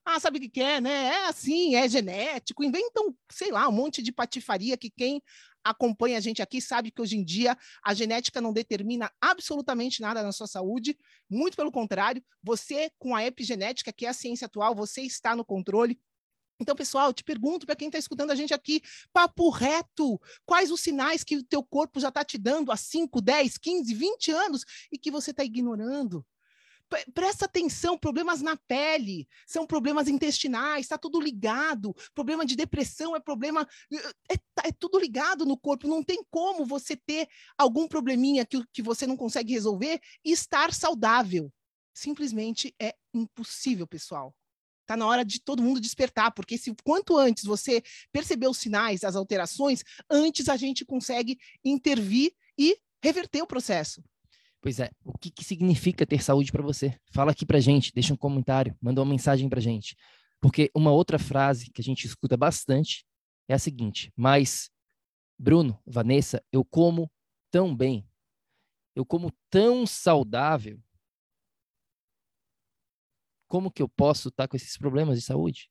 ah, 0.06 0.20
sabe 0.20 0.40
o 0.40 0.50
que, 0.50 0.62
é, 0.62 0.82
né? 0.82 1.06
É 1.06 1.28
assim, 1.28 1.76
é 1.76 1.88
genético. 1.88 2.64
Inventam, 2.64 3.16
sei 3.32 3.52
lá, 3.52 3.68
um 3.68 3.72
monte 3.72 4.02
de 4.02 4.12
patifaria 4.12 4.78
que 4.78 4.90
quem 4.90 5.22
acompanha 5.64 6.18
a 6.18 6.22
gente 6.22 6.42
aqui 6.42 6.62
sabe 6.62 6.92
que 6.92 7.02
hoje 7.02 7.18
em 7.18 7.24
dia 7.24 7.58
a 7.84 7.94
genética 7.94 8.42
não 8.42 8.54
determina 8.54 9.12
absolutamente 9.22 10.02
nada 10.02 10.24
na 10.24 10.32
sua 10.32 10.48
saúde, 10.48 10.98
muito 11.30 11.56
pelo 11.56 11.72
contrário, 11.72 12.24
você 12.42 12.92
com 12.98 13.16
a 13.16 13.26
epigenética, 13.26 13.94
que 13.94 14.06
é 14.06 14.10
a 14.10 14.14
ciência 14.14 14.46
atual, 14.46 14.74
você 14.74 15.02
está 15.02 15.36
no 15.36 15.46
controle. 15.46 16.00
Então, 16.62 16.76
pessoal, 16.76 17.14
te 17.14 17.24
pergunto 17.24 17.66
para 17.66 17.76
quem 17.76 17.88
está 17.88 17.98
escutando 17.98 18.32
a 18.32 18.36
gente 18.36 18.54
aqui, 18.54 18.82
papo 19.14 19.50
reto, 19.50 20.20
quais 20.46 20.72
os 20.72 20.82
sinais 20.82 21.24
que 21.24 21.38
o 21.38 21.44
teu 21.44 21.64
corpo 21.64 22.00
já 22.00 22.10
está 22.10 22.24
te 22.24 22.38
dando 22.38 22.72
há 22.72 22.76
5, 22.76 23.22
10, 23.22 23.58
15, 23.58 23.94
20 23.94 24.32
anos 24.32 24.66
e 24.92 24.98
que 24.98 25.10
você 25.10 25.32
está 25.32 25.44
ignorando? 25.44 26.26
Presta 27.14 27.46
atenção, 27.46 27.98
problemas 27.98 28.42
na 28.42 28.58
pele, 28.58 29.28
são 29.46 29.66
problemas 29.66 30.08
intestinais, 30.08 30.86
está 30.86 30.98
tudo 30.98 31.20
ligado. 31.20 31.96
Problema 32.14 32.46
de 32.46 32.56
depressão 32.56 33.16
é 33.16 33.20
problema. 33.20 33.68
É, 34.30 34.38
tá, 34.56 34.64
é, 34.66 34.72
tudo 34.72 35.00
ligado 35.00 35.46
no 35.46 35.58
corpo. 35.58 35.88
Não 35.88 36.04
tem 36.04 36.24
como 36.30 36.66
você 36.66 36.96
ter 36.96 37.28
algum 37.58 37.88
probleminha 37.88 38.46
que, 38.46 38.64
que 38.74 38.82
você 38.82 39.06
não 39.06 39.16
consegue 39.16 39.54
resolver 39.54 40.00
e 40.24 40.32
estar 40.32 40.74
saudável. 40.74 41.52
Simplesmente 41.94 42.74
é 42.80 42.96
impossível, 43.14 43.88
pessoal. 43.88 44.36
Está 44.82 44.98
na 44.98 45.06
hora 45.06 45.24
de 45.24 45.40
todo 45.40 45.62
mundo 45.62 45.80
despertar, 45.80 46.32
porque 46.32 46.58
se 46.58 46.74
quanto 46.84 47.16
antes 47.16 47.44
você 47.44 47.84
perceber 48.12 48.48
os 48.48 48.58
sinais, 48.58 49.04
as 49.04 49.16
alterações, 49.16 49.84
antes 50.10 50.50
a 50.50 50.58
gente 50.58 50.84
consegue 50.84 51.38
intervir 51.64 52.34
e 52.58 52.76
reverter 53.04 53.44
o 53.44 53.48
processo. 53.48 54.04
Pois 54.62 54.80
é, 54.80 54.90
o 55.06 55.18
que, 55.18 55.32
que 55.32 55.44
significa 55.44 56.06
ter 56.06 56.22
saúde 56.22 56.52
para 56.52 56.62
você? 56.62 57.00
Fala 57.12 57.32
aqui 57.32 57.46
para 57.46 57.60
gente, 57.60 57.94
deixa 57.94 58.14
um 58.14 58.18
comentário, 58.18 58.78
manda 58.82 59.02
uma 59.02 59.10
mensagem 59.10 59.48
para 59.48 59.62
gente. 59.62 59.96
Porque 60.42 60.70
uma 60.76 60.92
outra 60.92 61.18
frase 61.18 61.72
que 61.72 61.82
a 61.82 61.84
gente 61.84 62.06
escuta 62.06 62.36
bastante 62.36 63.06
é 63.48 63.54
a 63.54 63.60
seguinte: 63.60 64.12
mas, 64.16 64.70
Bruno, 65.38 65.82
Vanessa, 65.86 66.44
eu 66.52 66.64
como 66.66 67.10
tão 67.50 67.76
bem, 67.76 68.06
eu 68.96 69.06
como 69.06 69.32
tão 69.50 69.86
saudável, 69.86 70.82
como 73.48 73.72
que 73.72 73.82
eu 73.82 73.90
posso 73.90 74.28
estar 74.28 74.48
com 74.48 74.58
esses 74.58 74.78
problemas 74.78 75.18
de 75.18 75.26
saúde? 75.26 75.70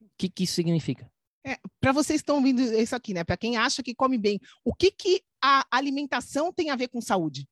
O 0.00 0.10
que, 0.18 0.28
que 0.28 0.44
isso 0.44 0.54
significa? 0.54 1.10
É, 1.46 1.56
para 1.80 1.92
vocês 1.92 2.20
estão 2.20 2.36
ouvindo 2.36 2.60
isso 2.60 2.94
aqui, 2.94 3.14
né? 3.14 3.22
Para 3.22 3.36
quem 3.36 3.56
acha 3.56 3.82
que 3.82 3.94
come 3.94 4.18
bem, 4.18 4.40
o 4.64 4.74
que, 4.74 4.90
que 4.90 5.22
a 5.42 5.64
alimentação 5.70 6.52
tem 6.52 6.70
a 6.70 6.76
ver 6.76 6.88
com 6.88 7.00
saúde? 7.00 7.48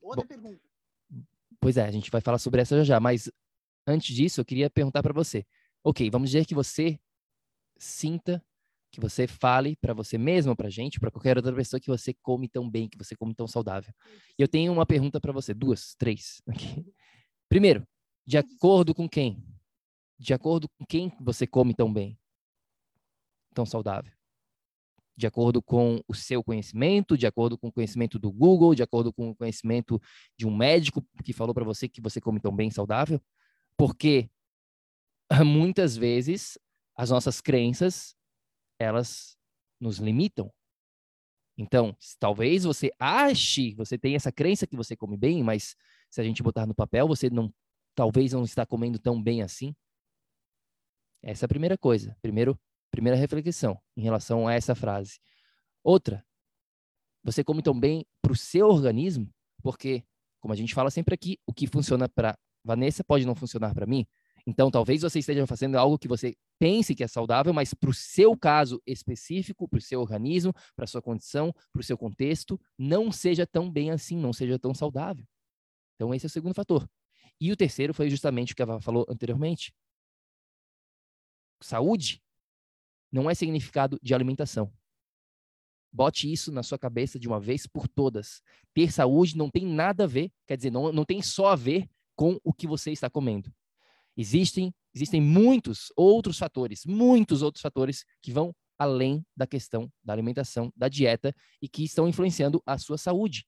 Outra 0.00 0.22
Bom, 0.22 0.28
pergunta. 0.28 0.60
Pois 1.60 1.76
é, 1.76 1.84
a 1.84 1.90
gente 1.90 2.10
vai 2.10 2.20
falar 2.20 2.38
sobre 2.38 2.60
essa 2.62 2.76
já 2.78 2.84
já, 2.84 3.00
mas 3.00 3.30
antes 3.86 4.14
disso, 4.14 4.40
eu 4.40 4.44
queria 4.44 4.70
perguntar 4.70 5.02
para 5.02 5.12
você. 5.12 5.44
Ok, 5.84 6.08
vamos 6.10 6.30
dizer 6.30 6.46
que 6.46 6.54
você 6.54 6.98
sinta, 7.78 8.44
que 8.90 9.00
você 9.00 9.26
fale 9.26 9.76
para 9.76 9.94
você 9.94 10.18
mesmo, 10.18 10.56
para 10.56 10.68
gente, 10.70 10.98
para 10.98 11.10
qualquer 11.10 11.36
outra 11.36 11.54
pessoa 11.54 11.80
que 11.80 11.88
você 11.88 12.14
come 12.22 12.48
tão 12.48 12.68
bem, 12.68 12.88
que 12.88 12.98
você 12.98 13.14
come 13.16 13.34
tão 13.34 13.46
saudável. 13.46 13.92
E 14.38 14.42
eu 14.42 14.48
tenho 14.48 14.72
uma 14.72 14.86
pergunta 14.86 15.20
para 15.20 15.32
você, 15.32 15.54
duas, 15.54 15.94
três. 15.96 16.42
Okay. 16.48 16.84
Primeiro, 17.48 17.86
de 18.26 18.38
acordo 18.38 18.94
com 18.94 19.08
quem? 19.08 19.44
De 20.18 20.32
acordo 20.34 20.68
com 20.68 20.84
quem 20.86 21.12
você 21.20 21.46
come 21.46 21.74
tão 21.74 21.92
bem, 21.92 22.18
tão 23.54 23.66
saudável? 23.66 24.12
De 25.20 25.26
acordo 25.26 25.60
com 25.60 26.02
o 26.08 26.14
seu 26.14 26.42
conhecimento, 26.42 27.16
de 27.16 27.26
acordo 27.26 27.58
com 27.58 27.68
o 27.68 27.72
conhecimento 27.72 28.18
do 28.18 28.32
Google, 28.32 28.74
de 28.74 28.82
acordo 28.82 29.12
com 29.12 29.28
o 29.30 29.36
conhecimento 29.36 30.00
de 30.36 30.46
um 30.46 30.56
médico 30.56 31.06
que 31.22 31.34
falou 31.34 31.54
para 31.54 31.64
você 31.64 31.86
que 31.86 32.00
você 32.00 32.20
come 32.20 32.40
tão 32.40 32.56
bem 32.56 32.70
saudável, 32.70 33.20
porque 33.76 34.30
muitas 35.46 35.94
vezes 35.94 36.58
as 36.96 37.10
nossas 37.10 37.40
crenças 37.40 38.16
elas 38.78 39.36
nos 39.78 39.98
limitam. 39.98 40.50
Então, 41.58 41.94
talvez 42.18 42.64
você 42.64 42.90
ache, 42.98 43.74
você 43.74 43.98
tenha 43.98 44.16
essa 44.16 44.32
crença 44.32 44.66
que 44.66 44.74
você 44.74 44.96
come 44.96 45.18
bem, 45.18 45.42
mas 45.44 45.76
se 46.10 46.18
a 46.18 46.24
gente 46.24 46.42
botar 46.42 46.64
no 46.64 46.74
papel, 46.74 47.06
você 47.06 47.28
não 47.28 47.52
talvez 47.94 48.32
não 48.32 48.44
está 48.44 48.64
comendo 48.64 48.98
tão 48.98 49.22
bem 49.22 49.42
assim. 49.42 49.74
Essa 51.22 51.44
é 51.44 51.46
a 51.46 51.48
primeira 51.48 51.76
coisa. 51.76 52.16
Primeiro, 52.22 52.58
Primeira 52.90 53.16
reflexão 53.16 53.80
em 53.96 54.02
relação 54.02 54.48
a 54.48 54.54
essa 54.54 54.74
frase. 54.74 55.18
Outra, 55.82 56.24
você 57.22 57.44
come 57.44 57.62
tão 57.62 57.78
bem 57.78 58.04
para 58.22 58.32
o 58.32 58.36
seu 58.36 58.66
organismo, 58.68 59.32
porque, 59.62 60.04
como 60.40 60.52
a 60.52 60.56
gente 60.56 60.74
fala 60.74 60.90
sempre 60.90 61.14
aqui, 61.14 61.38
o 61.46 61.52
que 61.52 61.66
funciona 61.66 62.08
para 62.08 62.36
Vanessa 62.64 63.04
pode 63.04 63.26
não 63.26 63.34
funcionar 63.34 63.74
para 63.74 63.86
mim. 63.86 64.06
Então, 64.46 64.70
talvez 64.70 65.02
você 65.02 65.18
esteja 65.18 65.46
fazendo 65.46 65.76
algo 65.76 65.98
que 65.98 66.08
você 66.08 66.34
pense 66.58 66.94
que 66.94 67.04
é 67.04 67.08
saudável, 67.08 67.52
mas 67.52 67.74
para 67.74 67.90
o 67.90 67.94
seu 67.94 68.36
caso 68.36 68.80
específico, 68.86 69.68
para 69.68 69.78
o 69.78 69.82
seu 69.82 70.00
organismo, 70.00 70.52
para 70.74 70.86
sua 70.86 71.02
condição, 71.02 71.52
para 71.72 71.80
o 71.80 71.84
seu 71.84 71.96
contexto, 71.96 72.60
não 72.78 73.12
seja 73.12 73.46
tão 73.46 73.70
bem 73.70 73.90
assim, 73.90 74.16
não 74.16 74.32
seja 74.32 74.58
tão 74.58 74.74
saudável. 74.74 75.24
Então, 75.94 76.14
esse 76.14 76.26
é 76.26 76.28
o 76.28 76.30
segundo 76.30 76.54
fator. 76.54 76.88
E 77.40 77.52
o 77.52 77.56
terceiro 77.56 77.94
foi 77.94 78.10
justamente 78.10 78.52
o 78.52 78.56
que 78.56 78.62
a 78.62 78.64
Ava 78.64 78.80
falou 78.80 79.06
anteriormente. 79.08 79.74
Saúde 81.62 82.22
não 83.10 83.28
é 83.28 83.34
significado 83.34 83.98
de 84.02 84.14
alimentação. 84.14 84.72
Bote 85.92 86.30
isso 86.32 86.52
na 86.52 86.62
sua 86.62 86.78
cabeça 86.78 87.18
de 87.18 87.26
uma 87.26 87.40
vez 87.40 87.66
por 87.66 87.88
todas. 87.88 88.42
Ter 88.72 88.92
saúde 88.92 89.36
não 89.36 89.50
tem 89.50 89.66
nada 89.66 90.04
a 90.04 90.06
ver, 90.06 90.30
quer 90.46 90.56
dizer, 90.56 90.70
não, 90.70 90.92
não 90.92 91.04
tem 91.04 91.20
só 91.20 91.48
a 91.48 91.56
ver 91.56 91.88
com 92.14 92.38
o 92.44 92.52
que 92.52 92.66
você 92.66 92.92
está 92.92 93.10
comendo. 93.10 93.52
Existem, 94.16 94.72
existem 94.94 95.20
muitos 95.20 95.92
outros 95.96 96.38
fatores, 96.38 96.84
muitos 96.84 97.42
outros 97.42 97.62
fatores 97.62 98.04
que 98.22 98.32
vão 98.32 98.54
além 98.78 99.24
da 99.36 99.46
questão 99.46 99.92
da 100.02 100.12
alimentação, 100.12 100.72
da 100.76 100.88
dieta 100.88 101.34
e 101.60 101.68
que 101.68 101.84
estão 101.84 102.08
influenciando 102.08 102.62
a 102.64 102.78
sua 102.78 102.96
saúde. 102.96 103.44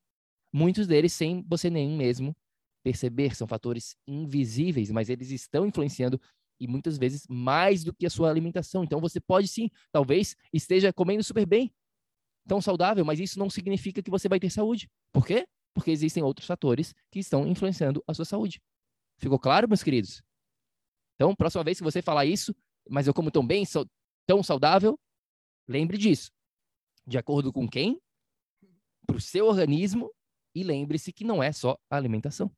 Muitos 0.53 0.87
deles 0.87 1.13
sem 1.13 1.43
você 1.49 1.71
nem 1.71 1.89
mesmo 1.97 2.37
perceber, 2.83 3.35
são 3.35 3.47
fatores 3.47 3.97
invisíveis, 4.07 4.91
mas 4.91 5.09
eles 5.09 5.31
estão 5.31 5.67
influenciando 5.67 6.21
e 6.63 6.69
muitas 6.69 6.97
vezes 6.97 7.27
mais 7.29 7.83
do 7.83 7.93
que 7.93 8.07
a 8.07 8.11
sua 8.11 8.31
alimentação. 8.31 8.85
Então 8.85 9.01
você 9.01 9.21
pode 9.21 9.49
sim, 9.49 9.69
talvez 9.91 10.37
esteja 10.53 10.93
comendo 10.93 11.25
super 11.25 11.45
bem, 11.45 11.75
tão 12.47 12.61
saudável, 12.61 13.05
mas 13.05 13.19
isso 13.19 13.37
não 13.37 13.51
significa 13.51 14.01
que 14.01 14.11
você 14.11 14.29
vai 14.29 14.39
ter 14.39 14.49
saúde. 14.49 14.89
Por 15.13 15.27
quê? 15.27 15.45
Porque 15.75 15.91
existem 15.91 16.23
outros 16.23 16.47
fatores 16.47 16.95
que 17.11 17.19
estão 17.19 17.47
influenciando 17.49 18.03
a 18.07 18.15
sua 18.15 18.25
saúde. 18.25 18.63
Ficou 19.19 19.41
claro, 19.41 19.67
meus 19.67 19.83
queridos? 19.83 20.23
Então, 21.17 21.35
próxima 21.35 21.65
vez 21.65 21.79
que 21.79 21.85
você 21.85 22.01
falar 22.01 22.27
isso, 22.27 22.55
mas 22.89 23.09
eu 23.09 23.15
como 23.15 23.31
tão 23.31 23.45
bem, 23.45 23.65
sou 23.65 23.85
tão 24.25 24.41
saudável, 24.41 24.97
lembre 25.69 25.99
disso. 25.99 26.31
De 27.05 27.19
acordo 27.19 27.53
com 27.53 27.69
quem? 27.69 28.01
Para 29.05 29.17
o 29.17 29.21
seu 29.21 29.47
organismo 29.47 30.13
e 30.55 30.63
lembre-se 30.63 31.13
que 31.13 31.25
não 31.25 31.43
é 31.43 31.51
só 31.51 31.77
a 31.91 31.97
alimentação. 31.97 32.49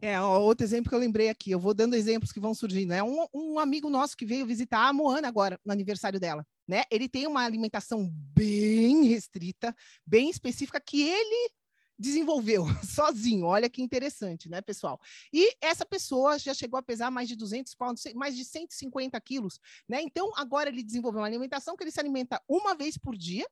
É, 0.00 0.20
outro 0.20 0.64
exemplo 0.64 0.88
que 0.88 0.94
eu 0.94 1.00
lembrei 1.00 1.28
aqui, 1.28 1.50
eu 1.50 1.58
vou 1.58 1.74
dando 1.74 1.94
exemplos 1.94 2.30
que 2.30 2.38
vão 2.38 2.54
surgindo. 2.54 2.92
É 2.92 3.02
um, 3.02 3.26
um 3.34 3.58
amigo 3.58 3.90
nosso 3.90 4.16
que 4.16 4.24
veio 4.24 4.46
visitar 4.46 4.86
a 4.86 4.92
Moana 4.92 5.26
agora, 5.26 5.58
no 5.64 5.72
aniversário 5.72 6.20
dela. 6.20 6.46
Né? 6.68 6.84
Ele 6.90 7.08
tem 7.08 7.26
uma 7.26 7.44
alimentação 7.44 8.08
bem 8.12 9.04
restrita, 9.04 9.74
bem 10.06 10.30
específica, 10.30 10.80
que 10.80 11.02
ele 11.02 11.50
desenvolveu 11.98 12.64
sozinho. 12.86 13.46
Olha 13.46 13.68
que 13.68 13.82
interessante, 13.82 14.48
né, 14.48 14.60
pessoal? 14.60 15.00
E 15.32 15.56
essa 15.60 15.84
pessoa 15.84 16.38
já 16.38 16.54
chegou 16.54 16.78
a 16.78 16.82
pesar 16.82 17.10
mais 17.10 17.28
de 17.28 17.34
200 17.34 17.74
pounds, 17.74 18.04
mais 18.14 18.36
de 18.36 18.44
150 18.44 19.20
quilos, 19.20 19.58
né? 19.88 20.00
Então, 20.00 20.32
agora 20.36 20.68
ele 20.68 20.82
desenvolveu 20.82 21.20
uma 21.20 21.26
alimentação 21.26 21.76
que 21.76 21.82
ele 21.82 21.90
se 21.90 21.98
alimenta 21.98 22.40
uma 22.48 22.74
vez 22.76 22.96
por 22.96 23.16
dia, 23.16 23.46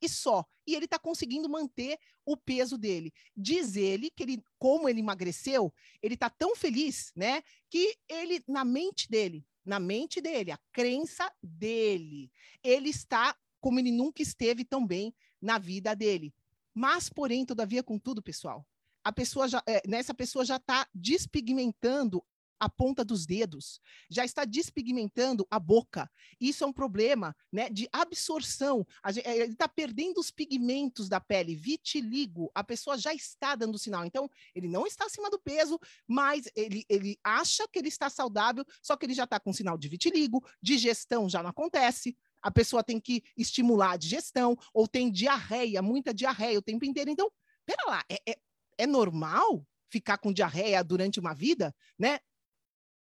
e 0.00 0.08
só. 0.08 0.44
E 0.66 0.74
ele 0.74 0.84
está 0.84 0.98
conseguindo 0.98 1.48
manter 1.48 1.98
o 2.24 2.36
peso 2.36 2.78
dele. 2.78 3.12
Diz 3.36 3.76
ele 3.76 4.10
que 4.10 4.22
ele, 4.22 4.42
como 4.58 4.88
ele 4.88 5.00
emagreceu, 5.00 5.72
ele 6.02 6.14
está 6.14 6.30
tão 6.30 6.54
feliz, 6.54 7.12
né, 7.14 7.42
que 7.68 7.96
ele 8.08 8.42
na 8.46 8.64
mente 8.64 9.08
dele, 9.10 9.44
na 9.64 9.78
mente 9.78 10.20
dele, 10.20 10.52
a 10.52 10.58
crença 10.72 11.30
dele. 11.42 12.30
Ele 12.62 12.90
está 12.90 13.36
como 13.60 13.78
ele 13.78 13.92
nunca 13.92 14.22
esteve 14.22 14.64
tão 14.64 14.86
bem 14.86 15.14
na 15.40 15.58
vida 15.58 15.94
dele. 15.94 16.34
Mas, 16.74 17.08
porém, 17.08 17.44
todavia, 17.44 17.82
contudo, 17.82 18.22
pessoal, 18.22 18.66
a 19.04 19.12
pessoa 19.12 19.48
já, 19.48 19.62
é, 19.66 19.82
nessa 19.86 20.14
pessoa 20.14 20.44
já 20.44 20.56
está 20.56 20.86
despigmentando 20.94 22.24
a 22.60 22.68
ponta 22.68 23.02
dos 23.02 23.24
dedos, 23.24 23.80
já 24.10 24.22
está 24.22 24.44
despigmentando 24.44 25.46
a 25.50 25.58
boca. 25.58 26.10
Isso 26.38 26.62
é 26.62 26.66
um 26.66 26.72
problema 26.72 27.34
né, 27.50 27.70
de 27.70 27.88
absorção. 27.90 28.86
Gente, 29.08 29.26
é, 29.26 29.38
ele 29.38 29.52
está 29.54 29.66
perdendo 29.66 30.20
os 30.20 30.30
pigmentos 30.30 31.08
da 31.08 31.18
pele, 31.18 31.56
vitiligo. 31.56 32.50
A 32.54 32.62
pessoa 32.62 32.98
já 32.98 33.14
está 33.14 33.54
dando 33.54 33.78
sinal. 33.78 34.04
Então, 34.04 34.28
ele 34.54 34.68
não 34.68 34.86
está 34.86 35.06
acima 35.06 35.30
do 35.30 35.38
peso, 35.38 35.80
mas 36.06 36.44
ele, 36.54 36.84
ele 36.88 37.18
acha 37.24 37.66
que 37.66 37.78
ele 37.78 37.88
está 37.88 38.10
saudável, 38.10 38.64
só 38.82 38.94
que 38.94 39.06
ele 39.06 39.14
já 39.14 39.24
está 39.24 39.40
com 39.40 39.52
sinal 39.52 39.78
de 39.78 39.88
vitiligo, 39.88 40.46
digestão 40.62 41.28
já 41.28 41.42
não 41.42 41.50
acontece. 41.50 42.14
A 42.42 42.50
pessoa 42.50 42.84
tem 42.84 43.00
que 43.00 43.22
estimular 43.36 43.92
a 43.92 43.96
digestão, 43.96 44.56
ou 44.72 44.86
tem 44.86 45.10
diarreia, 45.10 45.80
muita 45.80 46.12
diarreia 46.12 46.58
o 46.58 46.62
tempo 46.62 46.84
inteiro. 46.84 47.10
Então, 47.10 47.30
pera 47.64 47.82
lá, 47.86 48.04
é, 48.08 48.32
é, 48.32 48.38
é 48.78 48.86
normal 48.86 49.66
ficar 49.90 50.18
com 50.18 50.32
diarreia 50.32 50.82
durante 50.82 51.18
uma 51.18 51.34
vida, 51.34 51.74
né? 51.98 52.20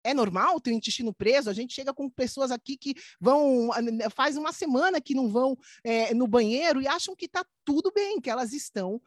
É 0.03 0.13
normal 0.13 0.59
ter 0.59 0.71
o 0.71 0.73
intestino 0.73 1.13
preso. 1.13 1.49
A 1.49 1.53
gente 1.53 1.73
chega 1.73 1.93
com 1.93 2.09
pessoas 2.09 2.51
aqui 2.51 2.77
que 2.77 2.95
vão, 3.19 3.69
faz 4.11 4.37
uma 4.37 4.51
semana 4.51 5.01
que 5.01 5.13
não 5.13 5.29
vão 5.29 5.57
é, 5.83 6.13
no 6.13 6.27
banheiro 6.27 6.81
e 6.81 6.87
acham 6.87 7.15
que 7.15 7.25
está 7.25 7.45
tudo 7.63 7.91
bem, 7.91 8.19
que 8.19 8.29
elas 8.29 8.53
estão 8.53 9.01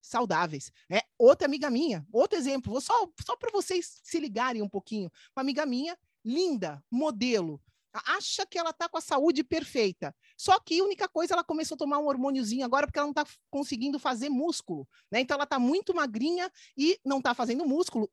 saudáveis. 0.00 0.72
É 0.90 1.02
outra 1.18 1.46
amiga 1.46 1.70
minha, 1.70 2.06
outro 2.12 2.38
exemplo, 2.38 2.72
vou 2.72 2.80
só, 2.80 3.08
só 3.24 3.36
para 3.36 3.50
vocês 3.50 4.00
se 4.02 4.18
ligarem 4.18 4.62
um 4.62 4.68
pouquinho. 4.68 5.10
Uma 5.36 5.42
amiga 5.42 5.66
minha, 5.66 5.96
linda, 6.24 6.82
modelo, 6.90 7.60
acha 7.92 8.46
que 8.46 8.58
ela 8.58 8.70
está 8.70 8.88
com 8.88 8.98
a 8.98 9.00
saúde 9.00 9.42
perfeita. 9.42 10.14
Só 10.36 10.58
que 10.60 10.80
a 10.80 10.84
única 10.84 11.08
coisa, 11.08 11.34
ela 11.34 11.44
começou 11.44 11.74
a 11.74 11.78
tomar 11.78 11.98
um 11.98 12.06
hormôniozinho 12.06 12.64
agora 12.64 12.86
porque 12.86 12.98
ela 12.98 13.06
não 13.06 13.12
está 13.12 13.26
conseguindo 13.50 13.98
fazer 13.98 14.28
músculo, 14.28 14.88
né? 15.10 15.20
Então 15.20 15.34
ela 15.34 15.44
está 15.44 15.58
muito 15.58 15.94
magrinha 15.94 16.50
e 16.76 16.98
não 17.04 17.18
está 17.18 17.34
fazendo 17.34 17.66
músculo 17.66 18.10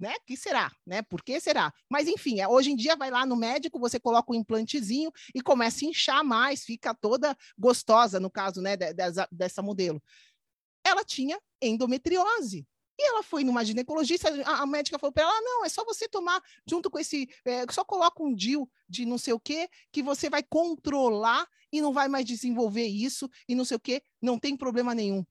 né? 0.00 0.14
Que 0.26 0.36
será, 0.36 0.72
né? 0.86 1.02
Por 1.02 1.22
que 1.22 1.38
será? 1.38 1.72
Mas 1.88 2.08
enfim, 2.08 2.40
é, 2.40 2.48
hoje 2.48 2.70
em 2.70 2.76
dia 2.76 2.96
vai 2.96 3.10
lá 3.10 3.26
no 3.26 3.36
médico, 3.36 3.78
você 3.78 4.00
coloca 4.00 4.32
um 4.32 4.34
implantezinho 4.34 5.12
e 5.34 5.42
começa 5.42 5.84
a 5.84 5.88
inchar 5.88 6.24
mais, 6.24 6.64
fica 6.64 6.94
toda 6.94 7.36
gostosa, 7.58 8.18
no 8.18 8.30
caso, 8.30 8.62
né, 8.62 8.76
dessa, 8.76 9.28
dessa 9.30 9.62
modelo. 9.62 10.02
Ela 10.82 11.04
tinha 11.04 11.38
endometriose. 11.60 12.66
E 12.98 13.08
ela 13.08 13.22
foi 13.22 13.44
numa 13.44 13.64
ginecologista, 13.64 14.28
a, 14.44 14.62
a 14.62 14.66
médica 14.66 14.98
falou 14.98 15.12
para 15.12 15.22
ela: 15.22 15.32
ah, 15.32 15.40
não, 15.40 15.64
é 15.64 15.68
só 15.68 15.84
você 15.84 16.06
tomar 16.06 16.42
junto 16.66 16.90
com 16.90 16.98
esse. 16.98 17.28
É, 17.46 17.64
só 17.70 17.82
coloca 17.82 18.22
um 18.22 18.34
DIL 18.34 18.70
de 18.86 19.06
não 19.06 19.16
sei 19.16 19.32
o 19.32 19.40
quê, 19.40 19.68
que 19.90 20.02
você 20.02 20.28
vai 20.28 20.42
controlar 20.42 21.46
e 21.72 21.80
não 21.80 21.94
vai 21.94 22.08
mais 22.08 22.26
desenvolver 22.26 22.86
isso 22.86 23.28
e 23.48 23.54
não 23.54 23.64
sei 23.64 23.76
o 23.78 23.80
quê, 23.80 24.02
não 24.20 24.38
tem 24.38 24.54
problema 24.54 24.94
nenhum. 24.94 25.24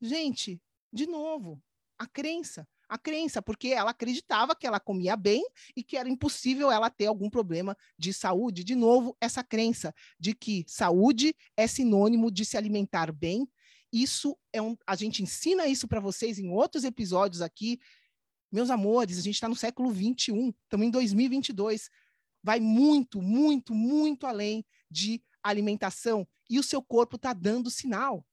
Gente, 0.00 0.60
de 0.92 1.06
novo, 1.06 1.60
a 1.98 2.06
crença 2.06 2.68
a 2.88 2.96
crença, 2.96 3.42
porque 3.42 3.68
ela 3.68 3.90
acreditava 3.90 4.54
que 4.54 4.66
ela 4.66 4.78
comia 4.78 5.16
bem 5.16 5.44
e 5.76 5.82
que 5.82 5.96
era 5.96 6.08
impossível 6.08 6.70
ela 6.70 6.90
ter 6.90 7.06
algum 7.06 7.28
problema 7.28 7.76
de 7.98 8.12
saúde. 8.12 8.64
De 8.64 8.74
novo, 8.74 9.16
essa 9.20 9.42
crença 9.42 9.94
de 10.18 10.34
que 10.34 10.64
saúde 10.68 11.34
é 11.56 11.66
sinônimo 11.66 12.30
de 12.30 12.44
se 12.44 12.56
alimentar 12.56 13.12
bem. 13.12 13.48
Isso 13.92 14.36
é 14.52 14.60
um, 14.60 14.76
a 14.86 14.94
gente 14.94 15.22
ensina 15.22 15.66
isso 15.66 15.88
para 15.88 16.00
vocês 16.00 16.38
em 16.38 16.50
outros 16.50 16.84
episódios 16.84 17.42
aqui. 17.42 17.78
Meus 18.50 18.70
amores, 18.70 19.18
a 19.18 19.22
gente 19.22 19.34
está 19.34 19.48
no 19.48 19.56
século 19.56 19.90
21, 19.90 20.50
estamos 20.50 20.86
em 20.86 20.90
2022. 20.90 21.90
Vai 22.42 22.60
muito, 22.60 23.20
muito, 23.20 23.74
muito 23.74 24.26
além 24.26 24.64
de 24.90 25.22
alimentação 25.42 26.26
e 26.48 26.58
o 26.58 26.62
seu 26.62 26.82
corpo 26.82 27.16
está 27.16 27.32
dando 27.32 27.70
sinal. 27.70 28.24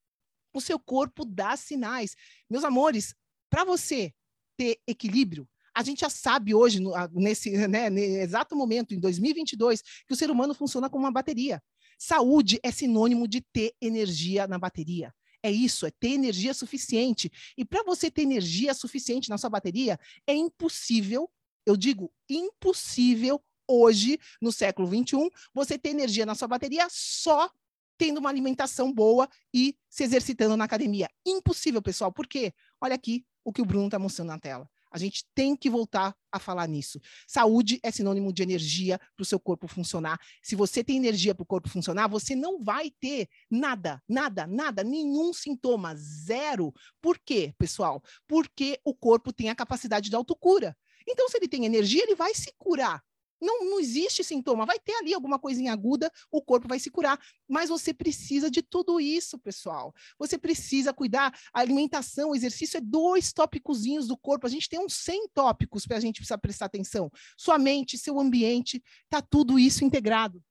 O 0.53 0.61
seu 0.61 0.79
corpo 0.79 1.25
dá 1.25 1.57
sinais. 1.57 2.15
Meus 2.47 2.63
amores, 2.63 3.15
para 3.49 3.63
você 3.63 4.13
ter 4.57 4.79
equilíbrio. 4.87 5.47
A 5.75 5.81
gente 5.83 6.01
já 6.01 6.09
sabe 6.09 6.53
hoje, 6.53 6.79
nesse, 7.11 7.67
né, 7.67 7.89
nesse 7.89 8.17
exato 8.17 8.55
momento, 8.55 8.93
em 8.93 8.99
2022, 8.99 9.81
que 10.05 10.13
o 10.13 10.15
ser 10.15 10.29
humano 10.29 10.53
funciona 10.53 10.89
como 10.89 11.05
uma 11.05 11.11
bateria. 11.11 11.61
Saúde 11.97 12.59
é 12.61 12.71
sinônimo 12.71 13.27
de 13.27 13.41
ter 13.41 13.73
energia 13.81 14.47
na 14.47 14.59
bateria. 14.59 15.13
É 15.41 15.51
isso, 15.51 15.85
é 15.85 15.91
ter 15.91 16.11
energia 16.11 16.53
suficiente. 16.53 17.31
E 17.57 17.65
para 17.65 17.83
você 17.83 18.09
ter 18.09 18.21
energia 18.21 18.73
suficiente 18.73 19.29
na 19.29 19.37
sua 19.37 19.49
bateria, 19.49 19.99
é 20.27 20.33
impossível, 20.33 21.29
eu 21.65 21.75
digo 21.75 22.11
impossível, 22.29 23.43
hoje, 23.67 24.19
no 24.41 24.51
século 24.51 24.87
21, 24.87 25.29
você 25.53 25.77
ter 25.77 25.89
energia 25.89 26.25
na 26.25 26.35
sua 26.35 26.47
bateria 26.47 26.87
só 26.89 27.49
tendo 27.97 28.17
uma 28.17 28.29
alimentação 28.29 28.91
boa 28.91 29.29
e 29.53 29.75
se 29.89 30.03
exercitando 30.03 30.57
na 30.57 30.65
academia. 30.65 31.09
Impossível, 31.25 31.81
pessoal. 31.81 32.11
Por 32.11 32.27
quê? 32.27 32.53
Olha 32.81 32.95
aqui, 32.95 33.25
o 33.43 33.51
que 33.51 33.61
o 33.61 33.65
Bruno 33.65 33.85
está 33.85 33.99
mostrando 33.99 34.29
na 34.29 34.39
tela. 34.39 34.69
A 34.93 34.99
gente 34.99 35.25
tem 35.33 35.55
que 35.55 35.71
voltar 35.71 36.15
a 36.31 36.37
falar 36.37 36.67
nisso. 36.67 37.01
Saúde 37.27 37.79
é 37.81 37.89
sinônimo 37.89 38.31
de 38.31 38.43
energia 38.43 38.99
para 39.15 39.23
o 39.23 39.25
seu 39.25 39.39
corpo 39.39 39.67
funcionar. 39.67 40.19
Se 40.41 40.55
você 40.55 40.83
tem 40.83 40.97
energia 40.97 41.33
para 41.33 41.41
o 41.41 41.47
corpo 41.47 41.67
funcionar, 41.67 42.07
você 42.07 42.35
não 42.35 42.63
vai 42.63 42.91
ter 42.91 43.27
nada, 43.49 43.99
nada, 44.07 44.45
nada, 44.45 44.83
nenhum 44.83 45.33
sintoma, 45.33 45.95
zero. 45.95 46.71
Por 47.01 47.17
quê, 47.17 47.55
pessoal? 47.57 48.03
Porque 48.27 48.79
o 48.85 48.93
corpo 48.93 49.33
tem 49.33 49.49
a 49.49 49.55
capacidade 49.55 50.11
de 50.11 50.15
autocura. 50.15 50.77
Então, 51.07 51.27
se 51.27 51.37
ele 51.37 51.47
tem 51.47 51.65
energia, 51.65 52.03
ele 52.03 52.15
vai 52.15 52.35
se 52.35 52.53
curar. 52.55 53.03
Não, 53.43 53.69
não 53.69 53.79
existe 53.79 54.23
sintoma. 54.23 54.65
Vai 54.65 54.79
ter 54.79 54.93
ali 54.93 55.13
alguma 55.13 55.37
coisinha 55.37 55.73
aguda, 55.73 56.09
o 56.31 56.41
corpo 56.41 56.67
vai 56.67 56.79
se 56.79 56.89
curar. 56.89 57.19
Mas 57.47 57.69
você 57.69 57.93
precisa 57.93 58.49
de 58.49 58.61
tudo 58.61 58.99
isso, 58.99 59.37
pessoal. 59.37 59.93
Você 60.17 60.37
precisa 60.37 60.93
cuidar. 60.93 61.33
A 61.53 61.59
alimentação, 61.59 62.31
o 62.31 62.35
exercício 62.35 62.77
é 62.77 62.81
dois 62.81 63.33
tópicozinhos 63.33 64.07
do 64.07 64.17
corpo. 64.17 64.47
A 64.47 64.49
gente 64.49 64.69
tem 64.69 64.79
uns 64.79 64.93
100 64.95 65.27
tópicos 65.33 65.85
para 65.85 65.97
a 65.97 65.99
gente 65.99 66.17
precisar 66.17 66.37
prestar 66.37 66.65
atenção. 66.65 67.11
Sua 67.37 67.57
mente, 67.57 67.97
seu 67.97 68.19
ambiente, 68.19 68.81
tá 69.09 69.21
tudo 69.21 69.59
isso 69.59 69.83
integrado. 69.83 70.41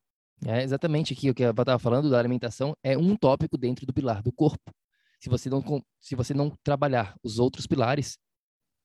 É 0.45 0.63
exatamente 0.63 1.13
aqui 1.13 1.31
o 1.31 1.35
que 1.35 1.43
eu 1.43 1.51
estava 1.51 1.79
falando 1.79 2.11
da 2.11 2.19
alimentação 2.19 2.75
é 2.83 2.99
um 2.99 3.17
tópico 3.17 3.57
dentro 3.57 3.87
do 3.87 3.93
pilar 3.93 4.23
do 4.23 4.33
corpo. 4.33 4.73
Se 5.21 5.29
você 5.29 5.49
não, 5.49 5.63
se 6.01 6.17
você 6.17 6.35
não 6.35 6.53
trabalhar 6.65 7.15
os 7.23 7.39
outros 7.39 7.65
pilares, 7.65 8.19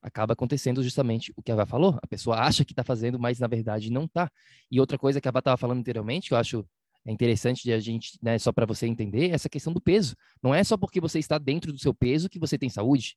acaba 0.08 0.34
acontecendo 0.34 0.82
justamente 0.82 1.32
o 1.36 1.44
que 1.44 1.52
a 1.52 1.56
Vá 1.56 1.66
falou. 1.66 1.98
A 2.02 2.08
pessoa 2.08 2.38
acha 2.40 2.66
que 2.66 2.74
está 2.74 2.84
fazendo, 2.84 3.20
mas 3.20 3.40
na 3.40 3.48
verdade 3.48 3.92
não 3.92 4.06
está. 4.06 4.32
E 4.72 4.80
outra 4.80 4.98
coisa 4.98 5.22
que 5.22 5.28
a 5.28 5.32
Vá 5.32 5.40
estava 5.40 5.58
falando 5.58 5.80
anteriormente, 5.80 6.30
que 6.30 6.34
eu 6.34 6.38
acho 6.38 6.66
é 7.06 7.12
interessante 7.12 7.64
de 7.64 7.72
a 7.72 7.80
gente, 7.80 8.20
né, 8.22 8.38
só 8.38 8.52
para 8.52 8.66
você 8.66 8.86
entender, 8.86 9.30
é 9.30 9.34
essa 9.34 9.48
questão 9.48 9.72
do 9.72 9.80
peso. 9.80 10.14
Não 10.44 10.54
é 10.54 10.62
só 10.62 10.76
porque 10.76 11.00
você 11.00 11.20
está 11.20 11.38
dentro 11.38 11.72
do 11.72 11.80
seu 11.80 11.94
peso 11.94 12.28
que 12.28 12.38
você 12.38 12.58
tem 12.58 12.70
saúde. 12.70 13.16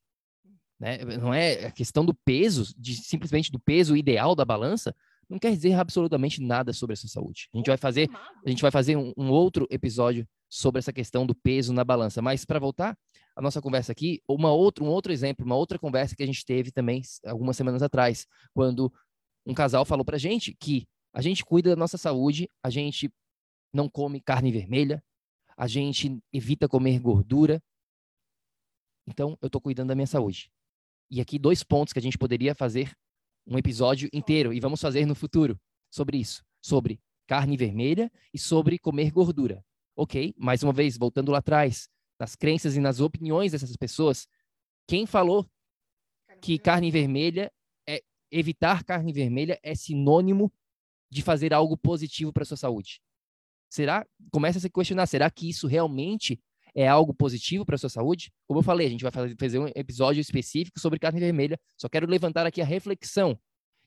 Né? 0.79 0.99
Não 1.21 1.35
é 1.35 1.67
a 1.67 1.71
questão 1.73 2.05
do 2.05 2.15
peso, 2.15 2.73
de 2.79 2.95
simplesmente 2.95 3.51
do 3.51 3.59
peso 3.59 3.97
ideal 3.97 4.37
da 4.37 4.45
balança, 4.45 4.95
não 5.29 5.39
quer 5.39 5.51
dizer 5.51 5.75
absolutamente 5.75 6.41
nada 6.41 6.73
sobre 6.73 6.95
a 6.95 6.97
sua 6.97 7.09
saúde. 7.09 7.49
A 7.53 7.57
gente 7.57 7.67
vai 7.67 7.77
fazer, 7.77 8.09
a 8.45 8.49
gente 8.49 8.63
vai 8.63 8.71
fazer 8.71 8.97
um, 8.97 9.13
um 9.17 9.29
outro 9.31 9.67
episódio 9.71 10.27
sobre 10.49 10.79
essa 10.79 10.93
questão 10.93 11.27
do 11.27 11.35
peso 11.35 11.73
na 11.73 11.85
balança. 11.85 12.23
Mas 12.23 12.45
para 12.45 12.59
voltar 12.59 12.97
a 13.41 13.43
nossa 13.43 13.63
conversa 13.63 13.91
aqui, 13.91 14.23
uma 14.29 14.53
outra, 14.53 14.85
um 14.85 14.89
outro 14.89 15.11
exemplo, 15.11 15.47
uma 15.47 15.57
outra 15.57 15.79
conversa 15.79 16.15
que 16.15 16.23
a 16.23 16.27
gente 16.27 16.45
teve 16.45 16.71
também 16.71 17.01
algumas 17.25 17.57
semanas 17.57 17.83
atrás, 17.83 18.27
quando 18.53 18.93
um 19.47 19.55
casal 19.55 19.83
falou 19.87 20.05
para 20.05 20.19
gente 20.19 20.55
que 20.55 20.87
a 21.11 21.23
gente 21.23 21.43
cuida 21.43 21.71
da 21.71 21.77
nossa 21.77 21.97
saúde, 21.97 22.51
a 22.63 22.69
gente 22.69 23.11
não 23.73 23.89
come 23.89 24.21
carne 24.21 24.53
vermelha, 24.53 25.03
a 25.57 25.67
gente 25.67 26.21
evita 26.31 26.69
comer 26.69 27.01
gordura. 27.01 27.63
Então, 29.09 29.39
eu 29.41 29.47
estou 29.47 29.61
cuidando 29.61 29.89
da 29.89 29.95
minha 29.95 30.07
saúde. 30.07 30.53
E 31.11 31.19
aqui 31.19 31.39
dois 31.39 31.65
pontos 31.65 31.95
que 31.95 31.99
a 31.99 32.03
gente 32.03 32.19
poderia 32.19 32.55
fazer 32.55 32.95
um 33.47 33.57
episódio 33.57 34.11
inteiro 34.13 34.53
e 34.53 34.61
vamos 34.61 34.83
fazer 34.83 35.07
no 35.07 35.15
futuro 35.15 35.59
sobre 35.91 36.19
isso, 36.19 36.45
sobre 36.63 37.01
carne 37.27 37.57
vermelha 37.57 38.13
e 38.35 38.39
sobre 38.39 38.79
comer 38.79 39.11
gordura. 39.11 39.65
Ok, 39.97 40.35
mais 40.37 40.63
uma 40.63 40.75
vez, 40.75 40.99
voltando 40.99 41.33
lá 41.33 41.39
atrás, 41.39 41.89
nas 42.21 42.37
crenças 42.37 42.77
e 42.77 42.81
nas 42.81 43.01
opiniões 43.01 43.53
dessas 43.53 43.75
pessoas, 43.77 44.29
quem 44.87 45.07
falou 45.07 45.49
que 46.43 46.59
carne 46.59 46.91
vermelha 46.91 47.51
é 47.89 48.03
evitar 48.31 48.85
carne 48.85 49.13
vermelha 49.13 49.59
é 49.63 49.75
sinônimo 49.75 50.53
de 51.11 51.23
fazer 51.23 51.55
algo 51.55 51.77
positivo 51.79 52.33
para 52.33 52.45
sua 52.45 52.59
saúde? 52.59 53.01
Será? 53.71 54.07
Começa 54.31 54.59
a 54.59 54.61
se 54.61 54.69
questionar, 54.69 55.07
será 55.07 55.31
que 55.31 55.49
isso 55.49 55.67
realmente 55.67 56.39
é 56.75 56.87
algo 56.87 57.15
positivo 57.15 57.65
para 57.65 57.79
sua 57.79 57.89
saúde? 57.89 58.31
Como 58.47 58.61
eu 58.61 58.65
falei, 58.65 58.87
a 58.87 58.91
gente 58.91 59.03
vai 59.03 59.13
fazer 59.13 59.59
um 59.59 59.69
episódio 59.75 60.21
específico 60.21 60.79
sobre 60.79 60.99
carne 60.99 61.21
vermelha. 61.21 61.59
Só 61.77 61.89
quero 61.89 62.07
levantar 62.07 62.47
aqui 62.47 62.61
a 62.61 62.65
reflexão 62.65 63.39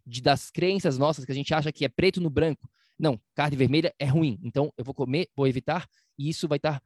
de, 0.06 0.22
das 0.22 0.50
crenças 0.50 0.98
nossas 0.98 1.24
que 1.24 1.32
a 1.32 1.36
gente 1.36 1.54
acha 1.54 1.72
que 1.72 1.86
é 1.86 1.89
preto 1.89 2.19
no 2.19 2.30
branco. 2.30 2.67
Não, 2.98 3.19
carne 3.36 3.56
vermelha 3.56 3.93
é 4.00 4.06
ruim. 4.06 4.39
Então 4.41 4.74
eu 4.78 4.84
vou 4.84 4.93
comer, 4.93 5.30
vou 5.36 5.48
evitar 5.48 5.88
e 6.17 6.30
isso 6.30 6.48
vai 6.48 6.58
estar 6.58 6.82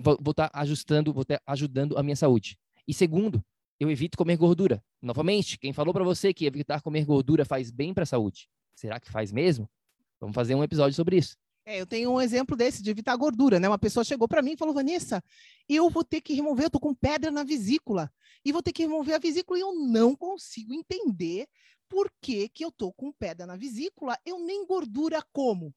vou, 0.00 0.30
estar 0.30 0.50
ajustando, 0.52 1.12
vou 1.12 1.22
estar 1.22 1.40
ajudando 1.46 1.96
a 1.96 2.02
minha 2.02 2.16
saúde. 2.16 2.58
E 2.86 2.94
segundo, 2.94 3.44
eu 3.78 3.90
evito 3.90 4.16
comer 4.16 4.36
gordura. 4.36 4.82
Novamente, 5.00 5.58
quem 5.58 5.72
falou 5.72 5.92
para 5.92 6.04
você 6.04 6.32
que 6.32 6.46
evitar 6.46 6.80
comer 6.80 7.04
gordura 7.04 7.44
faz 7.44 7.70
bem 7.70 7.92
para 7.92 8.04
a 8.04 8.06
saúde? 8.06 8.48
Será 8.74 9.00
que 9.00 9.10
faz 9.10 9.32
mesmo? 9.32 9.68
Vamos 10.20 10.34
fazer 10.34 10.54
um 10.54 10.64
episódio 10.64 10.94
sobre 10.94 11.16
isso. 11.16 11.36
É, 11.66 11.80
eu 11.80 11.86
tenho 11.86 12.10
um 12.10 12.20
exemplo 12.20 12.56
desse, 12.56 12.82
de 12.82 12.90
evitar 12.90 13.16
gordura, 13.16 13.58
né? 13.58 13.66
Uma 13.68 13.78
pessoa 13.78 14.04
chegou 14.04 14.28
para 14.28 14.42
mim 14.42 14.52
e 14.52 14.56
falou, 14.56 14.74
Vanessa, 14.74 15.22
eu 15.66 15.88
vou 15.88 16.04
ter 16.04 16.20
que 16.20 16.34
remover, 16.34 16.66
eu 16.66 16.70
tô 16.70 16.78
com 16.78 16.94
pedra 16.94 17.30
na 17.30 17.42
vesícula, 17.42 18.12
e 18.44 18.52
vou 18.52 18.62
ter 18.62 18.72
que 18.72 18.82
remover 18.82 19.14
a 19.14 19.18
vesícula, 19.18 19.58
e 19.58 19.62
eu 19.62 19.74
não 19.74 20.14
consigo 20.14 20.74
entender 20.74 21.46
por 21.88 22.10
que, 22.20 22.50
que 22.50 22.64
eu 22.64 22.70
tô 22.70 22.92
com 22.92 23.10
pedra 23.12 23.46
na 23.46 23.56
vesícula, 23.56 24.18
eu 24.26 24.38
nem 24.38 24.66
gordura 24.66 25.22
como. 25.32 25.74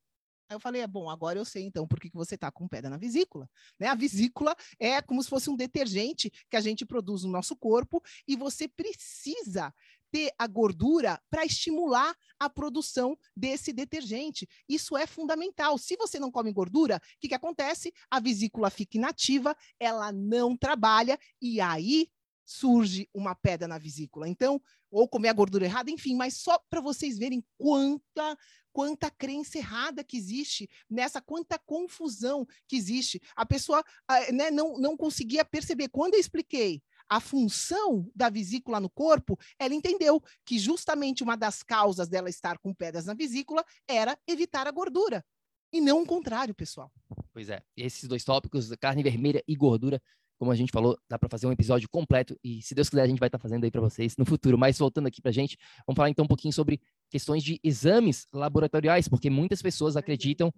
Aí 0.49 0.55
eu 0.55 0.59
falei, 0.59 0.81
é 0.81 0.87
bom, 0.87 1.09
agora 1.09 1.37
eu 1.37 1.43
sei 1.43 1.63
então 1.63 1.85
por 1.85 1.99
que, 1.99 2.09
que 2.09 2.15
você 2.15 2.35
está 2.35 2.49
com 2.49 2.67
pedra 2.67 2.89
na 2.89 2.97
vesícula. 2.97 3.49
Né? 3.77 3.87
A 3.87 3.95
vesícula 3.95 4.55
é 4.79 5.01
como 5.01 5.21
se 5.21 5.29
fosse 5.29 5.49
um 5.49 5.55
detergente 5.55 6.31
que 6.49 6.55
a 6.55 6.61
gente 6.61 6.85
produz 6.85 7.23
no 7.23 7.31
nosso 7.31 7.55
corpo 7.55 8.01
e 8.25 8.35
você 8.37 8.67
precisa 8.67 9.73
ter 10.09 10.31
a 10.37 10.47
gordura 10.47 11.21
para 11.29 11.45
estimular 11.45 12.15
a 12.39 12.49
produção 12.49 13.17
desse 13.35 13.73
detergente. 13.73 14.47
Isso 14.69 14.95
é 14.95 15.05
fundamental. 15.05 15.77
Se 15.77 15.97
você 15.97 16.17
não 16.17 16.31
come 16.31 16.53
gordura, 16.53 16.95
o 16.97 17.19
que, 17.19 17.27
que 17.27 17.35
acontece? 17.35 17.93
A 18.09 18.19
vesícula 18.19 18.69
fica 18.69 18.97
inativa, 18.97 19.55
ela 19.77 20.13
não 20.13 20.55
trabalha 20.55 21.19
e 21.41 21.59
aí 21.59 22.09
surge 22.47 23.09
uma 23.13 23.35
pedra 23.35 23.67
na 23.67 23.77
vesícula. 23.77 24.27
Então, 24.27 24.59
ou 24.89 25.07
comer 25.07 25.27
a 25.27 25.33
gordura 25.33 25.65
errada, 25.65 25.91
enfim, 25.91 26.15
mas 26.15 26.37
só 26.37 26.57
para 26.69 26.79
vocês 26.79 27.17
verem 27.17 27.43
quanta 27.57 28.37
quanta 28.71 29.09
crença 29.09 29.57
errada 29.57 30.03
que 30.03 30.15
existe 30.15 30.69
nessa, 30.87 31.19
quanta 31.19 31.57
confusão 31.57 32.47
que 32.67 32.75
existe. 32.75 33.19
A 33.35 33.43
pessoa 33.43 33.83
ah, 34.07 34.31
né, 34.31 34.51
não, 34.51 34.77
não 34.77 34.95
conseguia 34.95 35.43
perceber. 35.43 35.89
Quando 35.89 36.13
eu 36.13 36.19
expliquei 36.19 36.83
a 37.09 37.19
função 37.19 38.07
da 38.15 38.29
vesícula 38.29 38.79
no 38.79 38.87
corpo, 38.87 39.35
ela 39.57 39.73
entendeu 39.73 40.21
que 40.45 40.59
justamente 40.59 41.23
uma 41.23 41.35
das 41.35 41.63
causas 41.63 42.07
dela 42.07 42.29
estar 42.29 42.59
com 42.59 42.71
pedras 42.71 43.05
na 43.05 43.15
vesícula 43.15 43.65
era 43.87 44.15
evitar 44.27 44.67
a 44.67 44.71
gordura. 44.71 45.25
E 45.73 45.81
não 45.81 46.03
o 46.03 46.05
contrário, 46.05 46.53
pessoal. 46.53 46.91
Pois 47.33 47.49
é, 47.49 47.63
esses 47.75 48.07
dois 48.07 48.23
tópicos, 48.23 48.69
carne 48.79 49.01
vermelha 49.01 49.43
e 49.47 49.55
gordura, 49.55 49.99
como 50.37 50.51
a 50.51 50.55
gente 50.55 50.71
falou, 50.71 50.97
dá 51.09 51.17
para 51.17 51.29
fazer 51.29 51.47
um 51.47 51.51
episódio 51.51 51.89
completo 51.89 52.37
e, 52.43 52.61
se 52.61 52.75
Deus 52.75 52.89
quiser, 52.89 53.01
a 53.01 53.07
gente 53.07 53.19
vai 53.19 53.27
estar 53.27 53.37
tá 53.37 53.41
fazendo 53.41 53.63
aí 53.63 53.71
para 53.71 53.81
vocês 53.81 54.15
no 54.17 54.25
futuro. 54.25 54.57
Mas 54.57 54.77
voltando 54.77 55.07
aqui 55.07 55.21
para 55.21 55.29
a 55.29 55.33
gente, 55.33 55.57
vamos 55.85 55.95
falar 55.95 56.09
então 56.09 56.25
um 56.25 56.27
pouquinho 56.27 56.53
sobre 56.53 56.79
questões 57.09 57.43
de 57.43 57.59
exames 57.63 58.27
laboratoriais, 58.31 59.07
porque 59.07 59.29
muitas 59.29 59.61
pessoas 59.61 59.97
acreditam 59.97 60.53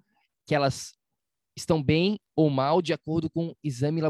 que 0.46 0.54
elas 0.54 0.94
estão 1.58 1.82
bem 1.82 2.20
ou 2.36 2.50
mal 2.50 2.82
de 2.82 2.94
acordo 2.94 3.30
com 3.30 3.54
exame 3.64 4.02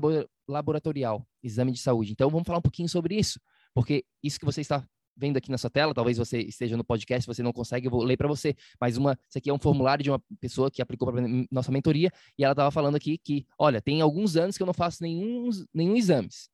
laboratorial, 0.48 1.26
exame 1.44 1.72
de 1.72 1.80
saúde. 1.80 2.12
Então, 2.12 2.30
vamos 2.30 2.46
falar 2.46 2.60
um 2.60 2.64
pouquinho 2.64 2.90
sobre 2.90 3.16
isso, 3.16 3.40
porque 3.74 4.06
isso 4.24 4.40
que 4.40 4.46
você 4.46 4.62
está 4.62 4.86
vendo 5.20 5.38
aqui 5.38 5.52
na 5.52 5.58
sua 5.58 5.70
tela, 5.70 5.94
talvez 5.94 6.18
você 6.18 6.40
esteja 6.40 6.78
no 6.78 6.84
podcast, 6.84 7.28
você 7.28 7.44
não 7.44 7.52
consegue, 7.52 7.88
eu 7.88 7.92
vou 7.92 8.04
ler 8.04 8.16
para 8.16 8.28
você, 8.28 8.56
mas 8.80 8.96
uma, 8.96 9.20
isso 9.28 9.38
aqui 9.38 9.50
é 9.50 9.54
um 9.54 9.60
formulário 9.60 10.02
de 10.04 10.10
uma 10.10 10.20
pessoa 10.40 10.72
que 10.72 10.82
aplicou 10.82 11.12
para 11.12 11.22
nossa 11.52 11.72
mentoria, 11.72 12.12
e 12.38 12.44
ela 12.44 12.54
estava 12.54 12.72
falando 12.72 12.96
aqui 12.96 13.18
que, 13.18 13.46
olha, 13.58 13.82
tem 13.82 14.00
alguns 14.02 14.38
anos 14.38 14.56
que 14.56 14.64
eu 14.64 14.68
não 14.68 14.74
faço 14.74 15.04
nenhum, 15.04 15.50
nenhum 15.74 15.96
exames. 15.96 16.50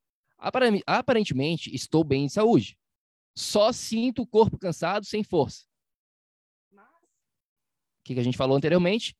Aparentemente, 0.86 1.74
estou 1.74 2.04
bem 2.04 2.26
de 2.26 2.34
saúde. 2.34 2.78
Só 3.38 3.72
sinto 3.72 4.24
o 4.24 4.28
corpo 4.28 4.58
cansado, 4.58 5.06
sem 5.06 5.24
força. 5.24 5.66
O 6.74 8.04
que, 8.04 8.14
que 8.14 8.20
a 8.20 8.24
gente 8.24 8.38
falou 8.38 8.58
anteriormente? 8.58 9.16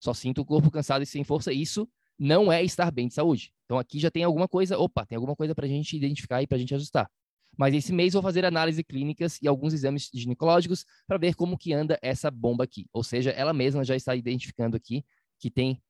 Só 0.00 0.14
sinto 0.14 0.42
o 0.42 0.44
corpo 0.44 0.70
cansado 0.70 1.02
e 1.02 1.06
sem 1.06 1.24
força. 1.24 1.52
Isso 1.52 1.88
não 2.18 2.52
é 2.52 2.62
estar 2.62 2.90
bem 2.90 3.08
de 3.08 3.14
saúde. 3.14 3.52
Então 3.64 3.78
aqui 3.78 3.98
já 3.98 4.10
tem 4.10 4.24
alguma 4.24 4.48
coisa, 4.48 4.78
opa, 4.78 5.04
tem 5.04 5.16
alguma 5.16 5.36
coisa 5.36 5.54
para 5.54 5.66
a 5.66 5.68
gente 5.68 5.96
identificar 5.96 6.42
e 6.42 6.46
para 6.46 6.56
a 6.56 6.58
gente 6.58 6.74
ajustar. 6.74 7.10
Mas 7.58 7.74
esse 7.74 7.92
mês 7.92 8.12
vou 8.12 8.22
fazer 8.22 8.44
análise 8.44 8.84
clínicas 8.84 9.42
e 9.42 9.48
alguns 9.48 9.74
exames 9.74 10.08
ginecológicos 10.14 10.86
para 11.08 11.18
ver 11.18 11.34
como 11.34 11.58
que 11.58 11.72
anda 11.72 11.98
essa 12.00 12.30
bomba 12.30 12.62
aqui. 12.62 12.86
Ou 12.92 13.02
seja, 13.02 13.30
ela 13.30 13.52
mesma 13.52 13.84
já 13.84 13.96
está 13.96 14.14
identificando 14.14 14.76
aqui 14.76 15.04
que 15.40 15.50
tem, 15.50 15.82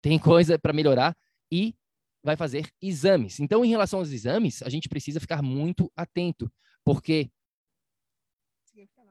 tem 0.00 0.18
coisa 0.18 0.58
para 0.58 0.72
melhorar 0.72 1.14
e 1.52 1.74
vai 2.24 2.36
fazer 2.36 2.72
exames. 2.80 3.38
Então, 3.38 3.62
em 3.62 3.68
relação 3.68 3.98
aos 3.98 4.10
exames, 4.10 4.62
a 4.62 4.70
gente 4.70 4.88
precisa 4.88 5.20
ficar 5.20 5.42
muito 5.42 5.92
atento, 5.94 6.50
porque 6.82 7.30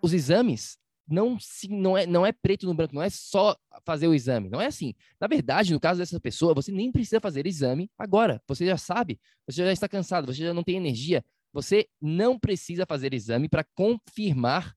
os 0.02 0.14
exames 0.14 0.80
não, 1.08 1.40
se, 1.40 1.70
não, 1.70 1.98
é, 1.98 2.06
não 2.06 2.26
é 2.26 2.32
preto 2.32 2.66
no 2.66 2.74
branco, 2.74 2.94
não 2.94 3.02
é 3.02 3.10
só 3.10 3.56
fazer 3.86 4.08
o 4.08 4.14
exame. 4.14 4.50
Não 4.50 4.60
é 4.60 4.66
assim. 4.66 4.94
Na 5.20 5.28
verdade, 5.28 5.72
no 5.74 5.80
caso 5.80 6.00
dessa 6.00 6.20
pessoa, 6.20 6.54
você 6.54 6.72
nem 6.72 6.92
precisa 6.92 7.22
fazer 7.22 7.48
exame 7.48 7.90
agora. 7.98 8.42
Você 8.48 8.66
já 8.66 8.78
sabe, 8.78 9.20
você 9.46 9.64
já 9.64 9.72
está 9.72 9.88
cansado, 9.88 10.26
você 10.28 10.44
já 10.44 10.54
não 10.54 10.64
tem 10.64 10.76
energia. 10.76 11.24
Você 11.58 11.90
não 12.00 12.38
precisa 12.38 12.86
fazer 12.86 13.16
exame 13.16 13.50
para 13.50 13.66
confirmar 13.76 14.76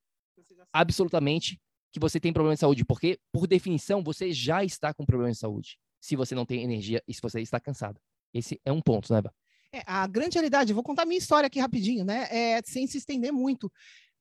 absolutamente 0.73 1.61
que 1.93 2.01
você 2.01 2.19
tem 2.19 2.33
problema 2.33 2.55
de 2.55 2.61
saúde, 2.61 2.87
porque, 2.87 3.19
por 3.31 3.47
definição, 3.47 4.03
você 4.03 4.33
já 4.33 4.65
está 4.65 4.95
com 4.95 5.05
problema 5.05 5.31
de 5.31 5.39
saúde, 5.39 5.77
se 6.01 6.17
você 6.17 6.35
não 6.35 6.47
tem 6.47 6.63
energia 6.63 7.03
e 7.07 7.13
se 7.13 7.21
você 7.21 7.43
está 7.43 7.61
cansado. 7.61 8.01
Esse 8.33 8.59
é 8.65 8.73
um 8.73 8.81
ponto, 8.81 9.13
né, 9.13 9.21
Bá? 9.21 9.31
É, 9.75 9.83
a 9.85 10.07
grande 10.07 10.37
realidade, 10.37 10.73
vou 10.73 10.83
contar 10.83 11.05
minha 11.05 11.19
história 11.19 11.49
aqui 11.49 11.61
rapidinho, 11.61 12.03
né? 12.03 12.27
É, 12.31 12.63
sem 12.65 12.87
se 12.87 12.97
estender 12.97 13.31
muito. 13.31 13.71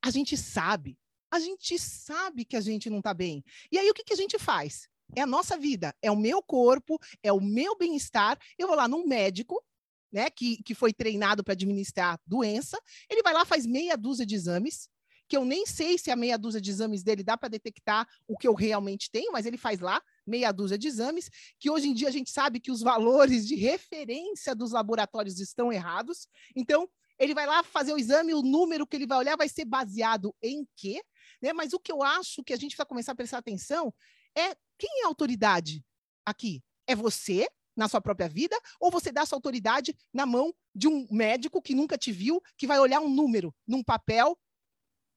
A 0.03 0.11
gente 0.11 0.35
sabe 0.35 0.97
a 1.31 1.39
gente 1.39 1.77
sabe 1.77 2.43
que 2.43 2.55
a 2.55 2.61
gente 2.61 2.89
não 2.89 2.97
está 2.97 3.13
bem. 3.13 3.43
E 3.71 3.77
aí 3.77 3.89
o 3.89 3.93
que, 3.93 4.03
que 4.03 4.13
a 4.13 4.17
gente 4.17 4.39
faz? 4.39 4.87
É 5.15 5.21
a 5.21 5.27
nossa 5.27 5.57
vida, 5.57 5.95
é 6.01 6.11
o 6.11 6.15
meu 6.15 6.41
corpo, 6.41 6.99
é 7.23 7.31
o 7.31 7.41
meu 7.41 7.77
bem-estar. 7.77 8.37
Eu 8.57 8.67
vou 8.67 8.75
lá 8.75 8.87
num 8.87 9.07
médico, 9.07 9.63
né, 10.11 10.29
que, 10.29 10.61
que 10.63 10.73
foi 10.73 10.93
treinado 10.93 11.43
para 11.43 11.53
administrar 11.53 12.19
doença, 12.25 12.79
ele 13.09 13.21
vai 13.21 13.33
lá, 13.33 13.45
faz 13.45 13.65
meia 13.65 13.95
dúzia 13.95 14.25
de 14.25 14.35
exames, 14.35 14.89
que 15.27 15.37
eu 15.37 15.45
nem 15.45 15.65
sei 15.65 15.97
se 15.97 16.09
a 16.09 16.15
meia 16.15 16.37
dúzia 16.37 16.59
de 16.59 16.71
exames 16.71 17.03
dele 17.03 17.23
dá 17.23 17.37
para 17.37 17.49
detectar 17.49 18.07
o 18.27 18.35
que 18.35 18.47
eu 18.47 18.55
realmente 18.55 19.11
tenho, 19.11 19.31
mas 19.31 19.45
ele 19.45 19.57
faz 19.57 19.79
lá 19.79 20.01
meia 20.25 20.51
dúzia 20.51 20.77
de 20.77 20.87
exames, 20.87 21.29
que 21.59 21.69
hoje 21.69 21.87
em 21.87 21.93
dia 21.93 22.07
a 22.07 22.11
gente 22.11 22.31
sabe 22.31 22.59
que 22.59 22.71
os 22.71 22.81
valores 22.81 23.47
de 23.47 23.55
referência 23.55 24.55
dos 24.55 24.71
laboratórios 24.71 25.39
estão 25.39 25.71
errados. 25.71 26.27
Então, 26.55 26.89
ele 27.19 27.35
vai 27.35 27.45
lá 27.45 27.61
fazer 27.63 27.93
o 27.93 27.97
exame, 27.97 28.33
o 28.33 28.41
número 28.41 28.87
que 28.87 28.95
ele 28.95 29.05
vai 29.05 29.19
olhar 29.19 29.37
vai 29.37 29.47
ser 29.47 29.65
baseado 29.65 30.35
em 30.41 30.67
quê? 30.75 31.03
Né? 31.41 31.53
Mas 31.53 31.73
o 31.73 31.79
que 31.79 31.91
eu 31.91 32.01
acho 32.01 32.43
que 32.43 32.53
a 32.53 32.57
gente 32.57 32.75
vai 32.75 32.85
começar 32.85 33.11
a 33.11 33.15
prestar 33.15 33.37
atenção 33.37 33.93
é 34.35 34.55
quem 34.79 35.01
é 35.01 35.05
a 35.05 35.07
autoridade 35.07 35.83
aqui? 36.25 36.63
É 36.87 36.95
você 36.95 37.47
na 37.79 37.87
sua 37.87 38.01
própria 38.01 38.27
vida 38.27 38.55
ou 38.79 38.91
você 38.91 39.11
dá 39.11 39.25
sua 39.25 39.37
autoridade 39.37 39.95
na 40.13 40.25
mão 40.25 40.53
de 40.75 40.87
um 40.87 41.07
médico 41.09 41.61
que 41.61 41.73
nunca 41.73 41.97
te 41.97 42.11
viu, 42.11 42.41
que 42.57 42.67
vai 42.67 42.77
olhar 42.77 42.99
um 42.99 43.09
número 43.09 43.55
num 43.65 43.81
papel 43.81 44.37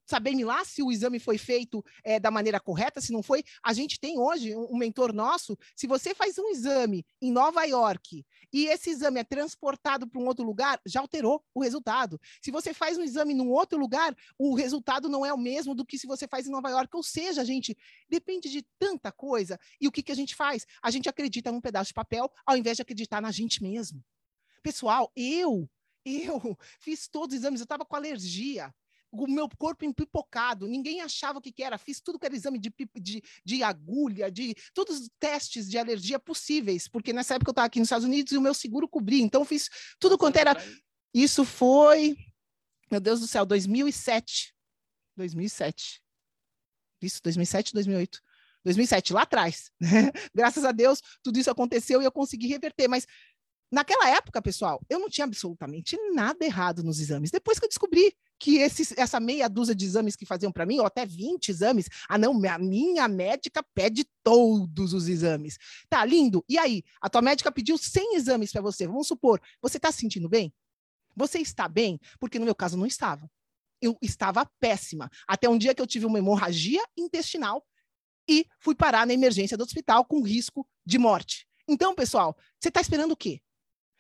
saber-me 0.07 0.45
lá 0.45 0.65
se 0.65 0.83
o 0.83 0.91
exame 0.91 1.19
foi 1.19 1.39
feito 1.39 1.85
é, 2.05 2.19
da 2.19 2.31
maneira 2.31 2.61
correta, 2.61 3.01
se 3.01 3.13
não 3.13 3.23
foi. 3.23 3.45
A 3.63 3.73
gente 3.73 3.99
tem 3.99 4.19
hoje 4.19 4.55
um, 4.55 4.75
um, 4.75 4.77
mentor 4.77 5.13
nosso. 5.13 5.59
Se 5.75 5.87
você 5.87 6.15
faz 6.15 6.39
um 6.39 6.49
exame 6.49 7.05
em 7.21 7.31
Nova 7.31 7.65
York 7.65 8.25
e 8.53 8.67
esse 8.67 8.91
exame 8.91 9.21
é 9.21 9.25
transportado 9.25 10.07
para 10.07 10.21
um 10.21 10.27
outro 10.27 10.45
lugar, 10.45 10.81
já 10.87 11.01
alterou 11.01 11.45
o 11.55 11.63
resultado. 11.63 12.21
Se 12.43 12.51
você 12.51 12.75
faz 12.75 12.99
um 12.99 13.03
exame 13.03 13.35
num 13.35 13.51
outro 13.51 13.79
lugar, 13.79 14.15
o 14.39 14.55
resultado 14.55 15.09
não 15.09 15.25
é 15.25 15.33
o 15.33 15.39
mesmo 15.39 15.75
do 15.75 15.87
que 15.87 15.99
se 15.99 16.07
você 16.07 16.27
faz 16.27 16.47
em 16.47 16.51
Nova 16.51 16.71
York. 16.71 16.95
Ou 16.95 17.03
seja, 17.03 17.45
gente, 17.45 17.77
depende 18.09 18.51
de 18.51 18.67
tanta 18.79 19.11
coisa. 19.11 19.59
E 19.81 19.89
o 19.89 19.93
que, 19.93 20.03
que 20.03 20.13
a 20.13 20.17
gente 20.17 20.35
faz? 20.35 20.67
A 20.83 20.91
gente 20.91 21.09
acredita 21.09 21.51
num 21.51 21.61
pedaço 21.61 21.89
de 21.89 21.95
papel 21.95 22.31
ao 22.47 22.57
invés 22.57 22.77
de 22.77 22.83
acreditar 22.83 23.21
na 23.21 23.31
gente 23.31 23.63
mesmo. 23.63 24.03
Pessoal, 24.63 25.11
eu 25.17 25.69
eu 26.05 26.41
fiz 26.81 27.09
todos 27.09 27.35
os 27.35 27.41
exames, 27.41 27.61
eu 27.61 27.65
estava 27.65 27.85
com 27.85 27.97
alergia 27.97 28.75
o 29.13 29.27
meu 29.31 29.49
corpo 29.59 29.85
empipocado, 29.85 30.67
ninguém 30.67 31.03
achava 31.03 31.39
o 31.39 31.43
que, 31.43 31.53
que 31.53 31.63
era, 31.63 31.77
fiz 31.77 32.01
tudo 32.01 32.19
que 32.19 32.25
era 32.25 32.35
exame 32.35 32.59
de, 32.59 32.73
de, 32.99 33.23
de 33.45 33.63
agulha, 33.63 34.31
de 34.31 34.55
todos 34.73 35.01
os 35.01 35.11
testes 35.21 35.69
de 35.69 35.77
alergia 35.77 36.19
possíveis, 36.19 36.89
porque 36.89 37.13
nessa 37.13 37.35
época 37.35 37.51
eu 37.51 37.53
estava 37.53 37.67
aqui 37.67 37.79
nos 37.79 37.87
Estados 37.87 38.07
Unidos 38.07 38.33
e 38.33 38.39
o 38.39 38.41
meu 38.41 38.55
seguro 38.55 38.89
cobria, 38.89 39.23
então 39.23 39.45
fiz 39.45 39.69
tudo 39.99 40.17
quanto 40.17 40.37
era. 40.37 40.57
Isso 41.15 41.45
foi, 41.45 42.17
meu 42.91 43.01
Deus 43.01 43.21
do 43.21 43.27
céu, 43.27 43.45
2007. 43.45 44.55
2007. 45.17 46.03
Isso, 47.03 47.21
2007, 47.23 47.75
2008. 47.75 48.21
2007, 48.65 49.13
lá 49.13 49.23
atrás. 49.23 49.71
Graças 50.35 50.65
a 50.65 50.73
Deus, 50.73 51.03
tudo 51.23 51.39
isso 51.39 51.51
aconteceu 51.51 52.01
e 52.01 52.05
eu 52.05 52.13
consegui 52.13 52.47
reverter, 52.47 52.89
mas 52.89 53.07
Naquela 53.73 54.11
época, 54.11 54.43
pessoal, 54.43 54.85
eu 54.87 54.99
não 54.99 55.09
tinha 55.09 55.25
absolutamente 55.25 55.97
nada 56.13 56.45
errado 56.45 56.83
nos 56.83 57.01
exames. 57.01 57.31
Depois 57.31 57.59
que 57.59 57.65
eu 57.65 57.69
descobri 57.71 58.15
que 58.43 58.59
essa 58.59 59.21
meia 59.21 59.49
dúzia 59.49 59.73
de 59.73 59.85
exames 59.85 60.17
que 60.17 60.27
faziam 60.27 60.51
para 60.51 60.67
mim, 60.67 60.81
ou 60.81 60.85
até 60.85 61.07
20 61.07 61.49
exames, 61.49 61.89
ah, 62.09 62.19
não, 62.19 62.33
a 62.45 62.59
minha 62.59 63.07
médica 63.07 63.65
pede 63.73 64.05
todos 64.21 64.93
os 64.93 65.07
exames. 65.07 65.57
Tá 65.89 66.05
lindo. 66.05 66.45
E 66.49 66.59
aí, 66.59 66.83
a 67.01 67.09
tua 67.09 67.23
médica 67.23 67.53
pediu 67.53 67.79
100 67.79 68.17
exames 68.17 68.51
para 68.51 68.61
você. 68.61 68.85
Vamos 68.85 69.07
supor, 69.07 69.41
você 69.61 69.77
está 69.77 69.93
se 69.93 70.01
sentindo 70.01 70.29
bem? 70.29 70.53
Você 71.15 71.39
está 71.39 71.69
bem? 71.69 72.01
Porque 72.19 72.37
no 72.37 72.45
meu 72.45 72.55
caso 72.55 72.77
não 72.77 72.85
estava. 72.85 73.31
Eu 73.81 73.97
estava 74.03 74.45
péssima. 74.59 75.09
Até 75.29 75.49
um 75.49 75.57
dia 75.57 75.73
que 75.73 75.81
eu 75.81 75.87
tive 75.87 76.07
uma 76.07 76.19
hemorragia 76.19 76.83
intestinal 76.97 77.65
e 78.29 78.45
fui 78.59 78.75
parar 78.75 79.07
na 79.07 79.15
emergência 79.15 79.57
do 79.57 79.63
hospital 79.63 80.05
com 80.05 80.21
risco 80.21 80.67
de 80.85 80.99
morte. 80.99 81.47
Então, 81.69 81.95
pessoal, 81.95 82.37
você 82.59 82.71
está 82.71 82.81
esperando 82.81 83.13
o 83.13 83.17
quê? 83.17 83.41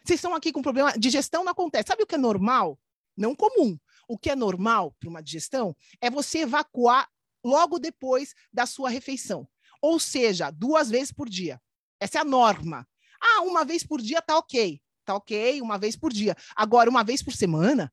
Vocês 0.05 0.19
estão 0.19 0.35
aqui 0.35 0.51
com 0.51 0.63
problema. 0.63 0.99
Digestão 0.99 1.45
não 1.45 1.53
acontece. 1.53 1.87
Sabe 1.87 2.03
o 2.03 2.07
que 2.07 2.17
é 2.17 2.19
normal? 2.19 2.77
Não 3.17 3.37
comum. 3.37 3.79
O 4.09 4.19
que 4.19 4.31
é 4.31 4.37
normal 4.37 4.95
para 4.99 5.09
uma 5.09 5.23
digestão 5.23 5.77
é 6.01 6.11
você 6.11 6.41
evacuar 6.41 7.09
logo 7.45 7.79
depois 7.79 8.35
da 8.53 8.67
sua 8.67 8.89
refeição. 8.89 9.49
Ou 9.81 9.99
seja, 9.99 10.51
duas 10.51 10.91
vezes 10.91 11.13
por 11.13 11.29
dia. 11.29 11.61
Essa 12.01 12.19
é 12.19 12.21
a 12.21 12.25
norma. 12.25 12.87
Ah, 13.21 13.43
uma 13.43 13.65
vez 13.65 13.85
por 13.85 14.01
dia 14.01 14.23
tá 14.23 14.37
ok. 14.39 14.81
Tá 15.05 15.15
ok, 15.17 15.61
uma 15.61 15.79
vez 15.79 15.97
por 15.97 16.13
dia. 16.13 16.37
Agora, 16.55 16.89
uma 16.89 17.03
vez 17.03 17.23
por 17.23 17.33
semana? 17.33 17.93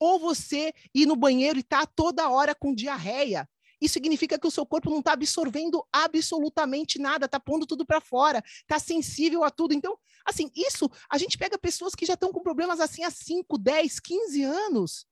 Ou 0.00 0.18
você 0.18 0.72
ir 0.92 1.06
no 1.06 1.14
banheiro 1.14 1.58
e 1.58 1.62
tá 1.62 1.86
toda 1.86 2.28
hora 2.28 2.54
com 2.54 2.74
diarreia. 2.74 3.48
Isso 3.80 3.94
significa 3.94 4.38
que 4.38 4.46
o 4.46 4.50
seu 4.50 4.64
corpo 4.64 4.90
não 4.90 5.00
está 5.00 5.12
absorvendo 5.12 5.84
absolutamente 5.92 6.98
nada, 6.98 7.26
está 7.26 7.38
pondo 7.38 7.66
tudo 7.66 7.84
para 7.84 8.00
fora, 8.00 8.42
está 8.60 8.78
sensível 8.78 9.44
a 9.44 9.50
tudo. 9.50 9.74
Então, 9.74 9.96
assim, 10.24 10.50
isso 10.56 10.90
a 11.10 11.18
gente 11.18 11.36
pega 11.36 11.58
pessoas 11.58 11.94
que 11.94 12.06
já 12.06 12.14
estão 12.14 12.32
com 12.32 12.40
problemas 12.40 12.80
assim 12.80 13.04
há 13.04 13.10
5, 13.10 13.58
10, 13.58 14.00
15 14.00 14.42
anos. 14.42 15.06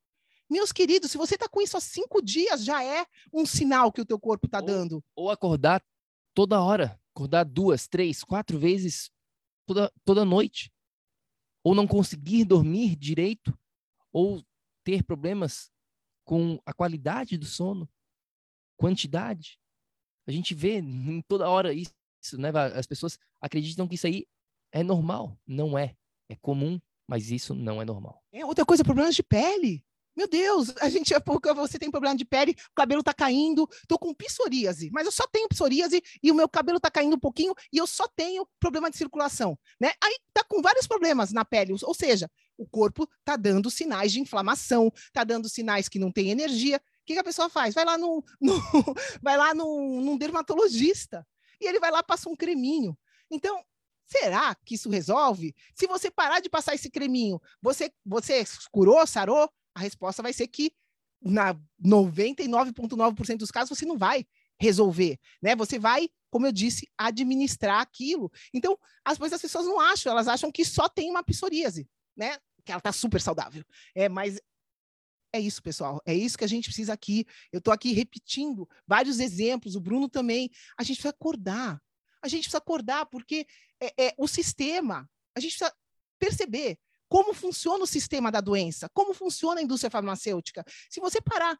Meus 0.52 0.70
queridos, 0.70 1.10
se 1.10 1.16
você 1.16 1.34
está 1.34 1.48
com 1.48 1.62
isso 1.62 1.78
há 1.78 1.80
cinco 1.80 2.20
dias, 2.20 2.62
já 2.62 2.84
é 2.84 3.06
um 3.32 3.46
sinal 3.46 3.90
que 3.90 4.02
o 4.02 4.04
teu 4.04 4.20
corpo 4.20 4.44
está 4.44 4.60
dando. 4.60 5.02
Ou 5.16 5.30
acordar 5.30 5.82
toda 6.34 6.60
hora, 6.60 7.00
acordar 7.14 7.44
duas, 7.44 7.88
três, 7.88 8.22
quatro 8.22 8.58
vezes 8.58 9.10
toda, 9.66 9.90
toda 10.04 10.26
noite. 10.26 10.70
Ou 11.64 11.74
não 11.74 11.86
conseguir 11.86 12.44
dormir 12.44 12.96
direito, 12.96 13.58
ou 14.12 14.44
ter 14.84 15.02
problemas 15.02 15.70
com 16.22 16.60
a 16.66 16.74
qualidade 16.74 17.38
do 17.38 17.46
sono 17.46 17.88
quantidade. 18.76 19.58
A 20.26 20.32
gente 20.32 20.54
vê 20.54 20.80
em 20.80 21.22
toda 21.22 21.48
hora 21.48 21.72
isso, 21.72 21.94
né? 22.36 22.50
As 22.74 22.86
pessoas 22.86 23.18
acreditam 23.40 23.88
que 23.88 23.94
isso 23.94 24.06
aí 24.06 24.26
é 24.70 24.82
normal. 24.82 25.34
Não 25.46 25.78
é. 25.78 25.96
É 26.28 26.36
comum, 26.36 26.78
mas 27.08 27.30
isso 27.30 27.54
não 27.54 27.80
é 27.80 27.86
normal. 27.86 28.22
É 28.30 28.44
outra 28.44 28.66
coisa, 28.66 28.84
problemas 28.84 29.14
de 29.14 29.22
pele. 29.22 29.82
Meu 30.14 30.28
Deus, 30.28 30.74
a 30.80 30.90
gente 30.90 31.14
é 31.14 31.18
pouco, 31.18 31.54
você 31.54 31.78
tem 31.78 31.90
problema 31.90 32.14
de 32.14 32.24
pele, 32.24 32.52
o 32.52 32.74
cabelo 32.74 33.02
tá 33.02 33.14
caindo, 33.14 33.66
tô 33.88 33.98
com 33.98 34.12
psoríase, 34.12 34.90
mas 34.92 35.06
eu 35.06 35.12
só 35.12 35.26
tenho 35.26 35.48
psoríase 35.48 36.02
e 36.22 36.30
o 36.30 36.34
meu 36.34 36.48
cabelo 36.48 36.78
tá 36.78 36.90
caindo 36.90 37.16
um 37.16 37.18
pouquinho 37.18 37.54
e 37.72 37.78
eu 37.78 37.86
só 37.86 38.06
tenho 38.14 38.46
problema 38.60 38.90
de 38.90 38.98
circulação, 38.98 39.58
né? 39.80 39.92
Aí 40.02 40.18
tá 40.34 40.44
com 40.44 40.60
vários 40.60 40.86
problemas 40.86 41.32
na 41.32 41.44
pele, 41.44 41.74
ou 41.82 41.94
seja, 41.94 42.30
o 42.58 42.66
corpo 42.66 43.08
tá 43.24 43.36
dando 43.36 43.70
sinais 43.70 44.12
de 44.12 44.20
inflamação, 44.20 44.92
tá 45.12 45.24
dando 45.24 45.48
sinais 45.48 45.88
que 45.88 45.98
não 45.98 46.12
tem 46.12 46.30
energia. 46.30 46.76
O 46.76 47.04
que, 47.06 47.14
que 47.14 47.18
a 47.18 47.24
pessoa 47.24 47.48
faz? 47.48 47.74
Vai 47.74 47.84
lá, 47.84 47.96
no, 47.96 48.22
no 48.40 48.54
vai 49.22 49.36
lá 49.36 49.54
no, 49.54 50.00
num 50.00 50.16
dermatologista 50.18 51.26
e 51.60 51.66
ele 51.66 51.80
vai 51.80 51.90
lá 51.90 52.02
passa 52.02 52.28
um 52.28 52.36
creminho. 52.36 52.96
Então, 53.30 53.64
será 54.04 54.54
que 54.54 54.74
isso 54.74 54.90
resolve? 54.90 55.54
Se 55.74 55.86
você 55.86 56.10
parar 56.10 56.40
de 56.40 56.50
passar 56.50 56.74
esse 56.74 56.90
creminho, 56.90 57.40
você, 57.60 57.90
você 58.04 58.44
curou, 58.70 59.06
sarou? 59.06 59.50
A 59.74 59.80
resposta 59.80 60.22
vai 60.22 60.32
ser 60.32 60.46
que 60.48 60.72
na 61.20 61.54
99,9% 61.84 63.36
dos 63.36 63.50
casos 63.50 63.78
você 63.78 63.86
não 63.86 63.96
vai 63.96 64.26
resolver, 64.60 65.18
né? 65.40 65.56
Você 65.56 65.78
vai, 65.78 66.08
como 66.30 66.46
eu 66.46 66.52
disse, 66.52 66.88
administrar 66.96 67.80
aquilo. 67.80 68.30
Então, 68.52 68.78
às 69.04 69.18
vezes 69.18 69.34
as 69.34 69.42
pessoas 69.42 69.66
não 69.66 69.80
acham, 69.80 70.12
elas 70.12 70.28
acham 70.28 70.50
que 70.52 70.64
só 70.64 70.88
tem 70.88 71.10
uma 71.10 71.22
psoríase, 71.22 71.88
né? 72.16 72.36
Que 72.64 72.72
ela 72.72 72.80
tá 72.80 72.92
super 72.92 73.20
saudável. 73.20 73.64
É, 73.94 74.08
mas 74.08 74.38
é 75.32 75.40
isso, 75.40 75.62
pessoal. 75.62 76.00
É 76.04 76.14
isso 76.14 76.36
que 76.36 76.44
a 76.44 76.48
gente 76.48 76.66
precisa 76.66 76.92
aqui. 76.92 77.26
Eu 77.50 77.58
estou 77.58 77.72
aqui 77.72 77.92
repetindo 77.92 78.68
vários 78.86 79.18
exemplos, 79.18 79.74
o 79.74 79.80
Bruno 79.80 80.08
também. 80.08 80.50
A 80.78 80.82
gente 80.82 80.96
precisa 80.96 81.14
acordar. 81.14 81.82
A 82.20 82.28
gente 82.28 82.42
precisa 82.42 82.58
acordar 82.58 83.06
porque 83.06 83.46
é, 83.80 84.06
é 84.06 84.14
o 84.18 84.28
sistema. 84.28 85.10
A 85.34 85.40
gente 85.40 85.56
precisa 85.56 85.74
perceber 86.18 86.78
como 87.12 87.34
funciona 87.34 87.84
o 87.84 87.86
sistema 87.86 88.32
da 88.32 88.40
doença, 88.40 88.88
como 88.94 89.12
funciona 89.12 89.60
a 89.60 89.62
indústria 89.62 89.90
farmacêutica. 89.90 90.64
Se 90.88 90.98
você 90.98 91.20
parar 91.20 91.58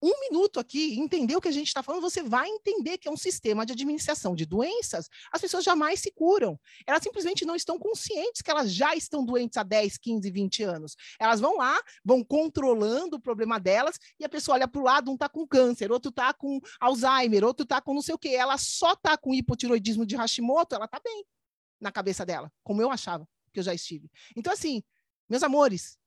um 0.00 0.12
minuto 0.20 0.60
aqui, 0.60 0.96
entender 0.96 1.34
o 1.34 1.40
que 1.40 1.48
a 1.48 1.52
gente 1.52 1.66
está 1.66 1.82
falando, 1.82 2.02
você 2.02 2.22
vai 2.22 2.48
entender 2.48 2.98
que 2.98 3.08
é 3.08 3.10
um 3.10 3.16
sistema 3.16 3.66
de 3.66 3.72
administração 3.72 4.32
de 4.32 4.46
doenças. 4.46 5.08
As 5.32 5.40
pessoas 5.40 5.64
jamais 5.64 5.98
se 5.98 6.12
curam. 6.12 6.56
Elas 6.86 7.02
simplesmente 7.02 7.44
não 7.44 7.56
estão 7.56 7.80
conscientes 7.80 8.42
que 8.42 8.50
elas 8.50 8.72
já 8.72 8.94
estão 8.94 9.24
doentes 9.24 9.56
há 9.56 9.64
10, 9.64 9.98
15, 9.98 10.30
20 10.30 10.62
anos. 10.62 10.94
Elas 11.18 11.40
vão 11.40 11.56
lá, 11.56 11.76
vão 12.04 12.22
controlando 12.22 13.16
o 13.16 13.20
problema 13.20 13.58
delas, 13.58 13.98
e 14.20 14.24
a 14.24 14.28
pessoa 14.28 14.54
olha 14.54 14.68
para 14.68 14.80
o 14.80 14.84
lado, 14.84 15.10
um 15.10 15.14
está 15.14 15.28
com 15.28 15.44
câncer, 15.44 15.90
outro 15.90 16.10
está 16.10 16.32
com 16.32 16.60
Alzheimer, 16.80 17.42
outro 17.42 17.64
está 17.64 17.80
com 17.80 17.92
não 17.92 18.02
sei 18.02 18.14
o 18.14 18.18
quê. 18.18 18.28
Ela 18.28 18.56
só 18.56 18.92
está 18.92 19.18
com 19.18 19.34
hipotiroidismo 19.34 20.06
de 20.06 20.14
Hashimoto, 20.14 20.76
ela 20.76 20.84
está 20.84 21.00
bem 21.02 21.24
na 21.80 21.90
cabeça 21.90 22.24
dela, 22.24 22.52
como 22.62 22.80
eu 22.80 22.88
achava 22.88 23.26
que 23.52 23.60
eu 23.60 23.64
já 23.64 23.74
estive. 23.74 24.10
Então, 24.36 24.52
assim, 24.52 24.82
meus 25.28 25.42
amores, 25.42 25.98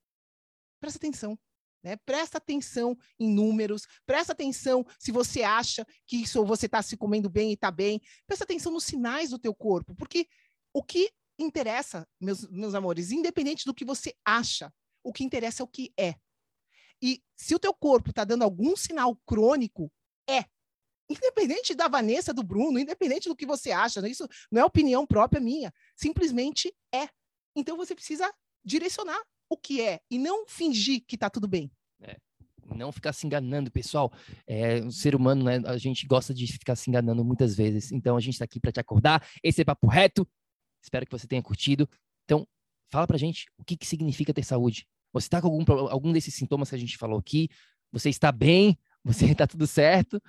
presta 0.79 0.97
atenção. 0.97 1.37
Né? 1.83 1.95
Presta 1.97 2.39
atenção 2.39 2.97
em 3.19 3.31
números, 3.31 3.83
presta 4.07 4.33
atenção 4.33 4.83
se 4.97 5.11
você 5.11 5.43
acha 5.43 5.85
que 6.07 6.17
isso 6.17 6.43
você 6.43 6.65
está 6.65 6.81
se 6.81 6.97
comendo 6.97 7.29
bem 7.29 7.51
e 7.51 7.53
está 7.53 7.69
bem. 7.69 8.01
Presta 8.25 8.43
atenção 8.43 8.71
nos 8.71 8.85
sinais 8.85 9.29
do 9.29 9.37
teu 9.37 9.53
corpo, 9.53 9.93
porque 9.95 10.27
o 10.73 10.83
que 10.83 11.11
interessa, 11.37 12.07
meus, 12.19 12.49
meus 12.49 12.73
amores, 12.73 13.11
independente 13.11 13.65
do 13.65 13.73
que 13.73 13.85
você 13.85 14.15
acha, 14.25 14.73
o 15.03 15.13
que 15.13 15.23
interessa 15.23 15.61
é 15.61 15.63
o 15.63 15.67
que 15.67 15.93
é. 15.95 16.15
E 17.01 17.21
se 17.35 17.53
o 17.53 17.59
teu 17.59 17.73
corpo 17.73 18.09
está 18.09 18.23
dando 18.23 18.43
algum 18.43 18.75
sinal 18.75 19.15
crônico, 19.25 19.91
é. 20.27 20.45
Independente 21.07 21.75
da 21.75 21.87
Vanessa, 21.87 22.33
do 22.33 22.41
Bruno, 22.41 22.79
independente 22.79 23.29
do 23.29 23.35
que 23.35 23.45
você 23.45 23.71
acha, 23.71 24.01
né? 24.01 24.09
isso 24.09 24.27
não 24.51 24.61
é 24.61 24.65
opinião 24.65 25.05
própria 25.05 25.39
minha, 25.39 25.71
simplesmente 25.95 26.75
é. 26.91 27.09
Então 27.55 27.77
você 27.77 27.95
precisa 27.95 28.31
direcionar 28.63 29.19
o 29.49 29.57
que 29.57 29.81
é 29.81 30.01
e 30.09 30.17
não 30.17 30.47
fingir 30.47 31.03
que 31.07 31.15
está 31.15 31.29
tudo 31.29 31.47
bem. 31.47 31.71
É, 32.01 32.17
não 32.73 32.91
ficar 32.91 33.13
se 33.13 33.25
enganando, 33.25 33.71
pessoal. 33.71 34.11
É, 34.47 34.79
o 34.79 34.91
ser 34.91 35.15
humano, 35.15 35.43
né? 35.43 35.61
A 35.65 35.77
gente 35.77 36.05
gosta 36.07 36.33
de 36.33 36.47
ficar 36.47 36.75
se 36.75 36.89
enganando 36.89 37.23
muitas 37.23 37.55
vezes. 37.55 37.91
Então 37.91 38.17
a 38.17 38.19
gente 38.19 38.33
está 38.33 38.45
aqui 38.45 38.59
para 38.59 38.71
te 38.71 38.79
acordar. 38.79 39.25
Esse 39.43 39.61
é 39.61 39.65
papo 39.65 39.87
reto. 39.87 40.27
Espero 40.81 41.05
que 41.05 41.11
você 41.11 41.27
tenha 41.27 41.41
curtido. 41.41 41.87
Então, 42.25 42.47
fala 42.91 43.07
pra 43.07 43.17
gente 43.17 43.45
o 43.57 43.63
que, 43.63 43.77
que 43.77 43.85
significa 43.85 44.33
ter 44.33 44.43
saúde. 44.43 44.87
Você 45.13 45.27
está 45.27 45.41
com 45.41 45.47
algum, 45.47 45.87
algum 45.87 46.11
desses 46.11 46.33
sintomas 46.33 46.69
que 46.69 46.75
a 46.75 46.79
gente 46.79 46.97
falou 46.97 47.19
aqui? 47.19 47.49
Você 47.91 48.09
está 48.09 48.31
bem? 48.31 48.77
Você 49.03 49.25
está 49.25 49.45
tudo 49.47 49.65
certo? 49.65 50.21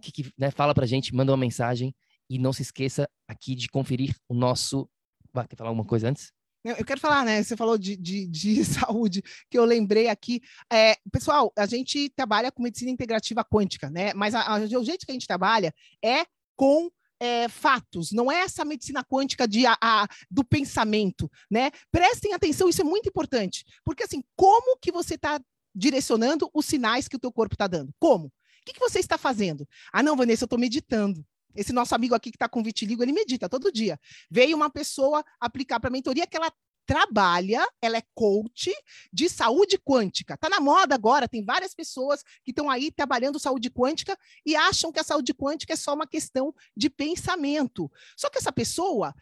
Que, 0.00 0.10
que 0.10 0.32
né? 0.36 0.50
Fala 0.50 0.74
pra 0.74 0.86
gente, 0.86 1.14
manda 1.14 1.30
uma 1.30 1.38
mensagem 1.38 1.94
e 2.28 2.38
não 2.38 2.52
se 2.52 2.62
esqueça 2.62 3.08
aqui 3.28 3.54
de 3.54 3.68
conferir 3.68 4.16
o 4.28 4.34
nosso. 4.34 4.88
Vai, 5.32 5.46
quer 5.46 5.56
falar 5.56 5.70
alguma 5.70 5.86
coisa 5.86 6.08
antes? 6.08 6.32
Eu 6.64 6.84
quero 6.84 7.00
falar, 7.00 7.24
né? 7.24 7.42
Você 7.42 7.56
falou 7.56 7.76
de, 7.76 7.96
de, 7.96 8.26
de 8.26 8.64
saúde, 8.64 9.22
que 9.50 9.58
eu 9.58 9.64
lembrei 9.64 10.08
aqui. 10.08 10.40
É, 10.72 10.96
pessoal, 11.10 11.52
a 11.56 11.66
gente 11.66 12.08
trabalha 12.10 12.52
com 12.52 12.62
medicina 12.62 12.90
integrativa 12.90 13.44
quântica, 13.44 13.90
né? 13.90 14.14
Mas 14.14 14.34
a, 14.34 14.42
a, 14.42 14.58
o 14.60 14.84
jeito 14.84 15.04
que 15.04 15.10
a 15.10 15.14
gente 15.14 15.26
trabalha 15.26 15.74
é 16.04 16.24
com 16.56 16.88
é, 17.18 17.48
fatos, 17.48 18.10
não 18.10 18.30
é 18.30 18.40
essa 18.40 18.64
medicina 18.64 19.04
quântica 19.04 19.46
de, 19.46 19.64
a, 19.64 19.76
a, 19.80 20.08
do 20.30 20.44
pensamento, 20.44 21.30
né? 21.50 21.70
Prestem 21.90 22.34
atenção, 22.34 22.68
isso 22.68 22.80
é 22.80 22.84
muito 22.84 23.08
importante, 23.08 23.64
porque 23.84 24.02
assim, 24.02 24.24
como 24.34 24.76
que 24.78 24.90
você 24.90 25.14
está 25.14 25.40
direcionando 25.72 26.50
os 26.52 26.66
sinais 26.66 27.06
que 27.06 27.14
o 27.14 27.20
teu 27.20 27.32
corpo 27.32 27.54
está 27.54 27.68
dando? 27.68 27.94
Como? 27.98 28.26
O 28.26 28.64
que, 28.66 28.72
que 28.72 28.80
você 28.80 28.98
está 28.98 29.16
fazendo? 29.16 29.68
Ah, 29.92 30.02
não, 30.02 30.16
Vanessa, 30.16 30.44
eu 30.44 30.46
estou 30.46 30.58
meditando. 30.58 31.24
Esse 31.54 31.72
nosso 31.72 31.94
amigo 31.94 32.14
aqui 32.14 32.30
que 32.30 32.36
está 32.36 32.48
com 32.48 32.62
vitiligo, 32.62 33.02
ele 33.02 33.12
medita 33.12 33.48
todo 33.48 33.72
dia. 33.72 33.98
Veio 34.30 34.56
uma 34.56 34.70
pessoa 34.70 35.24
aplicar 35.40 35.80
para 35.80 35.88
a 35.88 35.92
mentoria 35.92 36.26
que 36.26 36.36
ela 36.36 36.52
trabalha, 36.86 37.66
ela 37.80 37.96
é 37.96 38.02
coach 38.14 38.72
de 39.12 39.28
saúde 39.28 39.78
quântica. 39.78 40.34
Está 40.34 40.48
na 40.48 40.60
moda 40.60 40.94
agora, 40.94 41.28
tem 41.28 41.44
várias 41.44 41.74
pessoas 41.74 42.22
que 42.44 42.50
estão 42.50 42.68
aí 42.68 42.90
trabalhando 42.90 43.38
saúde 43.38 43.70
quântica 43.70 44.16
e 44.44 44.56
acham 44.56 44.92
que 44.92 45.00
a 45.00 45.04
saúde 45.04 45.32
quântica 45.32 45.72
é 45.72 45.76
só 45.76 45.94
uma 45.94 46.06
questão 46.06 46.54
de 46.76 46.90
pensamento. 46.90 47.90
Só 48.16 48.28
que 48.28 48.38
essa 48.38 48.52
pessoa 48.52 49.14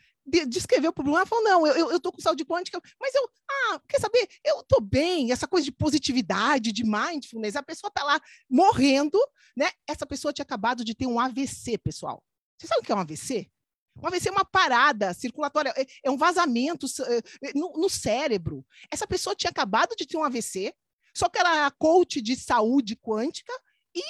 descreveu 0.46 0.90
o 0.90 0.94
problema, 0.94 1.26
falou, 1.26 1.44
não, 1.44 1.66
eu, 1.66 1.90
eu 1.90 2.00
tô 2.00 2.12
com 2.12 2.20
saúde 2.20 2.44
quântica, 2.44 2.80
mas 3.00 3.14
eu, 3.14 3.28
ah, 3.50 3.80
quer 3.88 4.00
saber, 4.00 4.28
eu 4.44 4.62
tô 4.62 4.80
bem, 4.80 5.32
essa 5.32 5.46
coisa 5.46 5.64
de 5.64 5.72
positividade, 5.72 6.72
de 6.72 6.84
mindfulness, 6.84 7.56
a 7.56 7.62
pessoa 7.62 7.90
tá 7.90 8.02
lá 8.04 8.20
morrendo, 8.48 9.18
né? 9.56 9.68
Essa 9.86 10.06
pessoa 10.06 10.32
tinha 10.32 10.44
acabado 10.44 10.84
de 10.84 10.94
ter 10.94 11.06
um 11.06 11.18
AVC, 11.18 11.78
pessoal. 11.78 12.22
Você 12.58 12.66
sabe 12.66 12.80
o 12.80 12.84
que 12.84 12.92
é 12.92 12.94
um 12.94 13.00
AVC? 13.00 13.50
Um 13.96 14.06
AVC 14.06 14.28
é 14.28 14.32
uma 14.32 14.44
parada 14.44 15.12
circulatória, 15.12 15.72
é, 15.76 15.86
é 16.04 16.10
um 16.10 16.16
vazamento 16.16 16.86
é, 16.86 17.48
é, 17.48 17.52
no, 17.54 17.72
no, 17.72 17.90
cérebro. 17.90 18.64
Essa 18.90 19.06
pessoa 19.06 19.34
tinha 19.34 19.50
acabado 19.50 19.94
de 19.96 20.06
ter 20.06 20.16
um 20.16 20.24
AVC, 20.24 20.74
só 21.14 21.28
que 21.28 21.38
ela 21.38 21.56
era 21.56 21.70
coach 21.70 22.20
de 22.20 22.36
saúde 22.36 22.96
quântica 22.96 23.52
e 23.94 24.02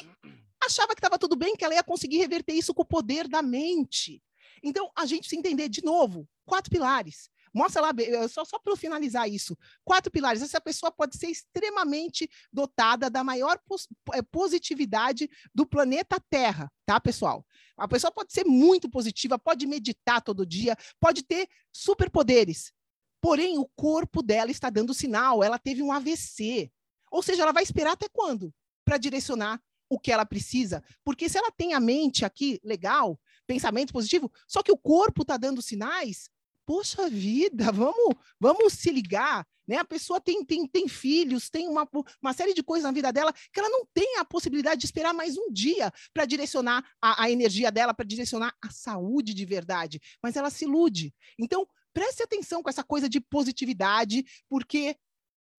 achava 0.62 0.94
que 0.94 1.00
estava 1.00 1.18
tudo 1.18 1.36
bem, 1.36 1.56
que 1.56 1.64
ela 1.64 1.74
ia 1.74 1.82
conseguir 1.82 2.18
reverter 2.18 2.52
isso 2.52 2.74
com 2.74 2.82
o 2.82 2.86
poder 2.86 3.26
da 3.26 3.42
mente. 3.42 4.22
Então, 4.62 4.90
a 4.96 5.06
gente 5.06 5.20
precisa 5.20 5.38
entender, 5.38 5.68
de 5.68 5.82
novo, 5.84 6.28
quatro 6.44 6.70
pilares. 6.70 7.30
Mostra 7.52 7.82
lá, 7.82 7.90
só, 8.28 8.44
só 8.44 8.58
para 8.58 8.76
finalizar 8.76 9.28
isso. 9.28 9.56
Quatro 9.84 10.10
pilares. 10.10 10.40
Essa 10.40 10.60
pessoa 10.60 10.92
pode 10.92 11.16
ser 11.16 11.28
extremamente 11.28 12.30
dotada 12.52 13.10
da 13.10 13.24
maior 13.24 13.58
pos 13.66 13.88
é, 14.14 14.22
positividade 14.22 15.28
do 15.54 15.66
planeta 15.66 16.22
Terra, 16.30 16.70
tá, 16.86 17.00
pessoal? 17.00 17.44
A 17.76 17.88
pessoa 17.88 18.12
pode 18.12 18.32
ser 18.32 18.44
muito 18.44 18.88
positiva, 18.88 19.38
pode 19.38 19.66
meditar 19.66 20.22
todo 20.22 20.46
dia, 20.46 20.76
pode 21.00 21.24
ter 21.24 21.48
superpoderes. 21.72 22.72
Porém, 23.20 23.58
o 23.58 23.68
corpo 23.76 24.22
dela 24.22 24.50
está 24.50 24.70
dando 24.70 24.94
sinal, 24.94 25.42
ela 25.42 25.58
teve 25.58 25.82
um 25.82 25.92
AVC. 25.92 26.70
Ou 27.10 27.22
seja, 27.22 27.42
ela 27.42 27.52
vai 27.52 27.64
esperar 27.64 27.92
até 27.92 28.08
quando? 28.08 28.54
Para 28.84 28.96
direcionar 28.96 29.60
o 29.90 29.98
que 29.98 30.12
ela 30.12 30.24
precisa, 30.24 30.84
porque 31.04 31.28
se 31.28 31.36
ela 31.36 31.50
tem 31.50 31.74
a 31.74 31.80
mente 31.80 32.24
aqui 32.24 32.60
legal, 32.62 33.18
pensamento 33.50 33.92
positivo, 33.92 34.30
só 34.46 34.62
que 34.62 34.70
o 34.70 34.78
corpo 34.78 35.22
está 35.22 35.36
dando 35.36 35.60
sinais, 35.60 36.30
poxa 36.64 37.10
vida, 37.10 37.72
vamos, 37.72 38.14
vamos 38.38 38.74
se 38.74 38.92
ligar, 38.92 39.44
né? 39.66 39.78
A 39.78 39.84
pessoa 39.84 40.20
tem, 40.20 40.44
tem, 40.44 40.68
tem 40.68 40.86
filhos, 40.86 41.50
tem 41.50 41.66
uma, 41.68 41.88
uma 42.22 42.32
série 42.32 42.54
de 42.54 42.62
coisas 42.62 42.84
na 42.84 42.92
vida 42.92 43.12
dela 43.12 43.32
que 43.52 43.58
ela 43.58 43.68
não 43.68 43.84
tem 43.92 44.18
a 44.18 44.24
possibilidade 44.24 44.80
de 44.80 44.86
esperar 44.86 45.12
mais 45.12 45.36
um 45.36 45.50
dia 45.50 45.92
para 46.14 46.24
direcionar 46.24 46.88
a, 47.02 47.24
a 47.24 47.30
energia 47.30 47.72
dela, 47.72 47.92
para 47.92 48.06
direcionar 48.06 48.54
a 48.62 48.70
saúde 48.70 49.34
de 49.34 49.44
verdade, 49.44 50.00
mas 50.22 50.36
ela 50.36 50.48
se 50.48 50.64
ilude. 50.64 51.12
Então, 51.36 51.66
preste 51.92 52.22
atenção 52.22 52.62
com 52.62 52.70
essa 52.70 52.84
coisa 52.84 53.08
de 53.08 53.20
positividade, 53.20 54.24
porque 54.48 54.94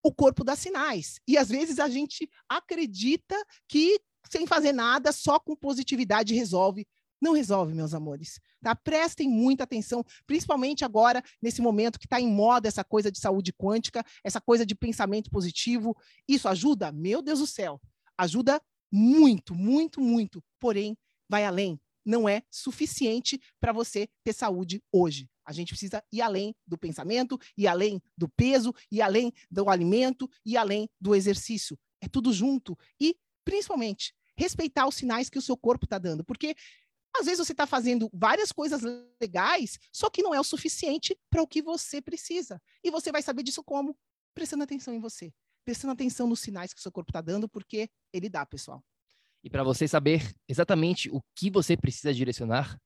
o 0.02 0.14
corpo 0.14 0.46
dá 0.46 0.56
sinais. 0.56 1.20
E 1.28 1.38
às 1.38 1.50
vezes 1.50 1.78
a 1.78 1.90
gente 1.90 2.30
acredita 2.48 3.36
que 3.68 4.00
sem 4.30 4.48
fazer 4.48 4.72
nada, 4.72 5.12
só 5.12 5.40
com 5.40 5.56
positividade 5.56 6.34
resolve. 6.34 6.88
Não 7.22 7.34
resolve, 7.34 7.76
meus 7.76 7.94
amores. 7.94 8.40
Tá? 8.62 8.76
Prestem 8.76 9.30
muita 9.30 9.64
atenção, 9.64 10.04
principalmente 10.26 10.84
agora, 10.84 11.24
nesse 11.40 11.62
momento 11.62 12.00
que 12.00 12.08
está 12.08 12.20
em 12.20 12.28
moda 12.28 12.68
essa 12.68 12.84
coisa 12.84 13.12
de 13.12 13.20
saúde 13.20 13.54
quântica, 13.54 14.04
essa 14.24 14.42
coisa 14.42 14.66
de 14.66 14.74
pensamento 14.74 15.30
positivo. 15.30 15.96
Isso 16.28 16.48
ajuda? 16.48 16.92
Meu 16.92 17.22
Deus 17.22 17.40
do 17.40 17.48
céu. 17.48 17.80
Ajuda 18.18 18.60
muito, 18.92 19.54
muito, 19.54 20.02
muito. 20.02 20.44
Porém, 20.60 20.98
vai 21.30 21.46
além. 21.46 21.80
Não 22.04 22.28
é 22.28 22.42
suficiente 22.50 23.40
para 23.60 23.72
você 23.72 24.10
ter 24.24 24.34
saúde 24.34 24.84
hoje. 24.92 25.30
A 25.46 25.54
gente 25.54 25.70
precisa 25.70 26.04
ir 26.12 26.22
além 26.22 26.56
do 26.66 26.78
pensamento, 26.78 27.38
ir 27.56 27.68
além 27.68 28.02
do 28.18 28.28
peso, 28.30 28.74
ir 28.92 29.02
além 29.02 29.32
do 29.50 29.70
alimento, 29.70 30.30
ir 30.46 30.58
além 30.58 30.90
do 31.00 31.14
exercício. 31.14 31.78
É 32.02 32.08
tudo 32.08 32.34
junto. 32.34 32.76
E, 33.00 33.16
principalmente, 33.46 34.14
respeitar 34.36 34.88
os 34.88 34.96
sinais 34.96 35.30
que 35.30 35.38
o 35.38 35.42
seu 35.42 35.56
corpo 35.56 35.86
está 35.86 35.98
dando. 35.98 36.24
Porque 36.24 36.56
às 37.16 37.26
vezes 37.26 37.46
você 37.46 37.52
está 37.52 37.68
fazendo 37.68 38.10
várias 38.14 38.52
coisas 38.52 38.82
legais, 39.22 39.78
só 39.92 40.10
que 40.10 40.24
não 40.24 40.34
é 40.34 40.40
o 40.40 40.44
suficiente 40.44 41.18
para 41.30 41.42
o 41.42 41.48
que 41.48 41.62
você 41.62 42.02
precisa. 42.02 42.62
E 42.84 42.90
você 42.90 43.12
vai 43.12 43.22
saber 43.22 43.44
disso 43.44 43.64
como? 43.64 43.98
Prestando 44.34 44.64
atenção 44.64 44.94
em 44.94 45.00
você. 45.00 45.34
Prestando 45.66 45.94
atenção 45.94 46.28
nos 46.28 46.40
sinais 46.40 46.74
que 46.74 46.80
o 46.80 46.82
seu 46.82 46.92
corpo 46.92 47.12
está 47.12 47.22
dando, 47.22 47.50
porque 47.50 47.90
ele 48.14 48.30
dá, 48.30 48.46
pessoal. 48.46 48.84
E 49.44 49.50
para 49.50 49.64
você 49.64 49.88
saber 49.88 50.34
exatamente 50.48 51.10
o 51.10 51.22
que 51.36 51.50
você 51.50 51.76
precisa 51.76 52.14
direcionar, 52.14 52.78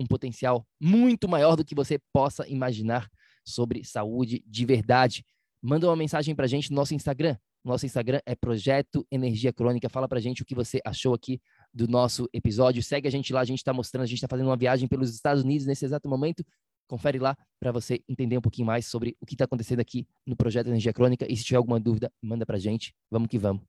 um 0.00 0.06
potencial 0.06 0.66
muito 0.80 1.28
maior 1.28 1.56
do 1.56 1.64
que 1.64 1.74
você 1.74 1.98
possa 2.12 2.48
imaginar 2.48 3.08
sobre 3.44 3.84
saúde 3.84 4.42
de 4.46 4.66
verdade. 4.66 5.24
Manda 5.62 5.86
uma 5.86 5.96
mensagem 5.96 6.34
para 6.34 6.44
a 6.44 6.48
gente 6.48 6.70
no 6.70 6.76
nosso 6.76 6.94
Instagram. 6.94 7.36
Nosso 7.64 7.86
Instagram 7.86 8.20
é 8.26 8.34
Projeto 8.34 9.06
Energia 9.10 9.50
Crônica. 9.50 9.88
Fala 9.88 10.06
para 10.06 10.18
a 10.18 10.20
gente 10.20 10.42
o 10.42 10.44
que 10.44 10.54
você 10.54 10.80
achou 10.84 11.14
aqui 11.14 11.40
do 11.72 11.88
nosso 11.88 12.28
episódio. 12.30 12.82
Segue 12.82 13.08
a 13.08 13.10
gente 13.10 13.32
lá, 13.32 13.40
a 13.40 13.44
gente 13.44 13.60
está 13.60 13.72
mostrando, 13.72 14.02
a 14.02 14.06
gente 14.06 14.18
está 14.18 14.28
fazendo 14.28 14.48
uma 14.48 14.56
viagem 14.56 14.86
pelos 14.86 15.14
Estados 15.14 15.42
Unidos 15.42 15.66
nesse 15.66 15.82
exato 15.82 16.06
momento. 16.06 16.44
Confere 16.86 17.18
lá 17.18 17.36
para 17.58 17.72
você 17.72 18.02
entender 18.08 18.36
um 18.36 18.42
pouquinho 18.42 18.66
mais 18.66 18.86
sobre 18.86 19.16
o 19.20 19.26
que 19.26 19.34
está 19.34 19.44
acontecendo 19.44 19.80
aqui 19.80 20.06
no 20.26 20.36
Projeto 20.36 20.66
Energia 20.66 20.92
Crônica. 20.92 21.26
E 21.30 21.36
se 21.36 21.44
tiver 21.44 21.56
alguma 21.56 21.80
dúvida, 21.80 22.12
manda 22.22 22.44
para 22.44 22.58
gente. 22.58 22.94
Vamos 23.10 23.28
que 23.28 23.38
vamos. 23.38 23.62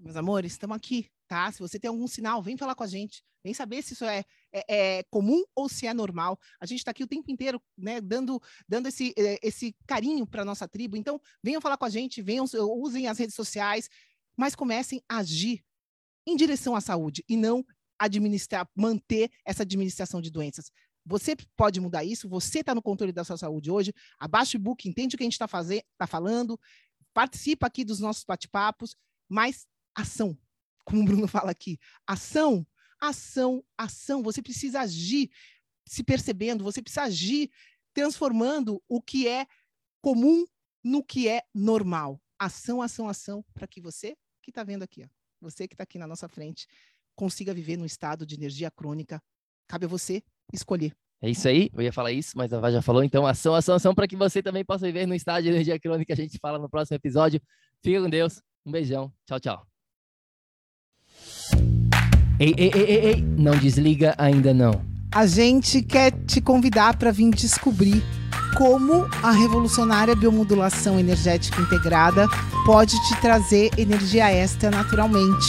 Meus 0.00 0.16
amores, 0.16 0.52
estamos 0.52 0.76
aqui, 0.76 1.10
tá? 1.26 1.50
Se 1.50 1.58
você 1.58 1.78
tem 1.78 1.88
algum 1.88 2.06
sinal, 2.06 2.42
vem 2.42 2.56
falar 2.56 2.74
com 2.74 2.84
a 2.84 2.86
gente. 2.86 3.22
Vem 3.42 3.54
saber 3.54 3.82
se 3.82 3.94
isso 3.94 4.04
é, 4.04 4.24
é, 4.52 4.98
é 4.98 5.02
comum 5.04 5.42
ou 5.54 5.68
se 5.68 5.86
é 5.86 5.94
normal. 5.94 6.38
A 6.60 6.66
gente 6.66 6.78
está 6.78 6.90
aqui 6.90 7.02
o 7.02 7.06
tempo 7.06 7.30
inteiro, 7.30 7.60
né, 7.76 8.00
dando, 8.00 8.40
dando 8.68 8.88
esse, 8.88 9.14
é, 9.16 9.38
esse 9.42 9.74
carinho 9.86 10.26
para 10.26 10.44
nossa 10.44 10.68
tribo. 10.68 10.96
Então, 10.96 11.20
venham 11.42 11.60
falar 11.60 11.76
com 11.76 11.84
a 11.84 11.90
gente, 11.90 12.20
venham, 12.20 12.44
usem 12.80 13.06
as 13.06 13.18
redes 13.18 13.34
sociais, 13.34 13.88
mas 14.36 14.54
comecem 14.54 15.02
a 15.08 15.18
agir 15.18 15.64
em 16.26 16.36
direção 16.36 16.76
à 16.76 16.80
saúde 16.80 17.24
e 17.28 17.36
não 17.36 17.64
administrar, 17.98 18.68
manter 18.76 19.30
essa 19.44 19.62
administração 19.62 20.20
de 20.20 20.30
doenças. 20.30 20.70
Você 21.08 21.34
pode 21.56 21.80
mudar 21.80 22.04
isso, 22.04 22.28
você 22.28 22.60
está 22.60 22.74
no 22.74 22.82
controle 22.82 23.12
da 23.12 23.24
sua 23.24 23.38
saúde 23.38 23.70
hoje. 23.70 23.94
Abaixa 24.18 24.58
o 24.58 24.60
book, 24.60 24.86
entende 24.86 25.14
o 25.14 25.18
que 25.18 25.24
a 25.24 25.26
gente 25.26 25.40
está 25.40 25.48
tá 25.96 26.06
falando, 26.06 26.60
participa 27.14 27.66
aqui 27.66 27.82
dos 27.82 27.98
nossos 27.98 28.24
bate-papos, 28.24 28.94
mas 29.26 29.66
ação, 29.94 30.38
como 30.84 31.00
o 31.00 31.04
Bruno 31.06 31.26
fala 31.26 31.50
aqui, 31.50 31.78
ação, 32.06 32.66
ação, 33.00 33.64
ação. 33.76 34.22
Você 34.22 34.42
precisa 34.42 34.80
agir 34.80 35.30
se 35.86 36.04
percebendo, 36.04 36.62
você 36.62 36.82
precisa 36.82 37.04
agir 37.04 37.50
transformando 37.94 38.82
o 38.86 39.00
que 39.00 39.26
é 39.26 39.46
comum 40.02 40.44
no 40.84 41.02
que 41.02 41.26
é 41.26 41.42
normal. 41.54 42.20
Ação, 42.38 42.82
ação, 42.82 43.08
ação, 43.08 43.42
para 43.54 43.66
que 43.66 43.80
você 43.80 44.14
que 44.42 44.50
está 44.50 44.62
vendo 44.62 44.82
aqui, 44.82 45.04
ó, 45.04 45.08
você 45.40 45.66
que 45.66 45.72
está 45.72 45.84
aqui 45.84 45.98
na 45.98 46.06
nossa 46.06 46.28
frente, 46.28 46.66
consiga 47.16 47.54
viver 47.54 47.78
no 47.78 47.86
estado 47.86 48.26
de 48.26 48.34
energia 48.34 48.70
crônica. 48.70 49.22
Cabe 49.66 49.86
a 49.86 49.88
você 49.88 50.22
escolher. 50.52 50.92
É 51.20 51.28
isso 51.28 51.48
aí, 51.48 51.68
eu 51.74 51.82
ia 51.82 51.92
falar 51.92 52.12
isso, 52.12 52.32
mas 52.36 52.52
a 52.52 52.60
Vá 52.60 52.70
já 52.70 52.80
falou, 52.80 53.02
então 53.02 53.26
ação, 53.26 53.54
ação, 53.54 53.74
ação, 53.74 53.94
para 53.94 54.06
que 54.06 54.16
você 54.16 54.40
também 54.40 54.64
possa 54.64 54.86
viver 54.86 55.04
no 55.04 55.14
estado 55.14 55.42
de 55.42 55.48
energia 55.48 55.78
crônica. 55.78 56.12
A 56.12 56.16
gente 56.16 56.38
fala 56.40 56.58
no 56.58 56.68
próximo 56.68 56.96
episódio. 56.96 57.40
Fica 57.82 58.00
com 58.00 58.08
Deus, 58.08 58.40
um 58.64 58.70
beijão, 58.70 59.12
tchau, 59.26 59.40
tchau. 59.40 59.66
Ei, 62.38 62.54
ei, 62.56 62.70
ei, 62.72 62.84
ei, 62.84 63.06
ei, 63.06 63.22
não 63.22 63.56
desliga 63.58 64.14
ainda 64.16 64.54
não. 64.54 64.70
A 65.12 65.26
gente 65.26 65.82
quer 65.82 66.12
te 66.24 66.40
convidar 66.40 66.96
para 66.96 67.10
vir 67.10 67.30
descobrir 67.30 68.00
como 68.56 69.08
a 69.22 69.32
revolucionária 69.32 70.14
biomodulação 70.14 71.00
energética 71.00 71.60
integrada 71.60 72.28
pode 72.64 72.94
te 73.08 73.20
trazer 73.20 73.70
energia 73.76 74.30
extra 74.30 74.70
naturalmente 74.70 75.48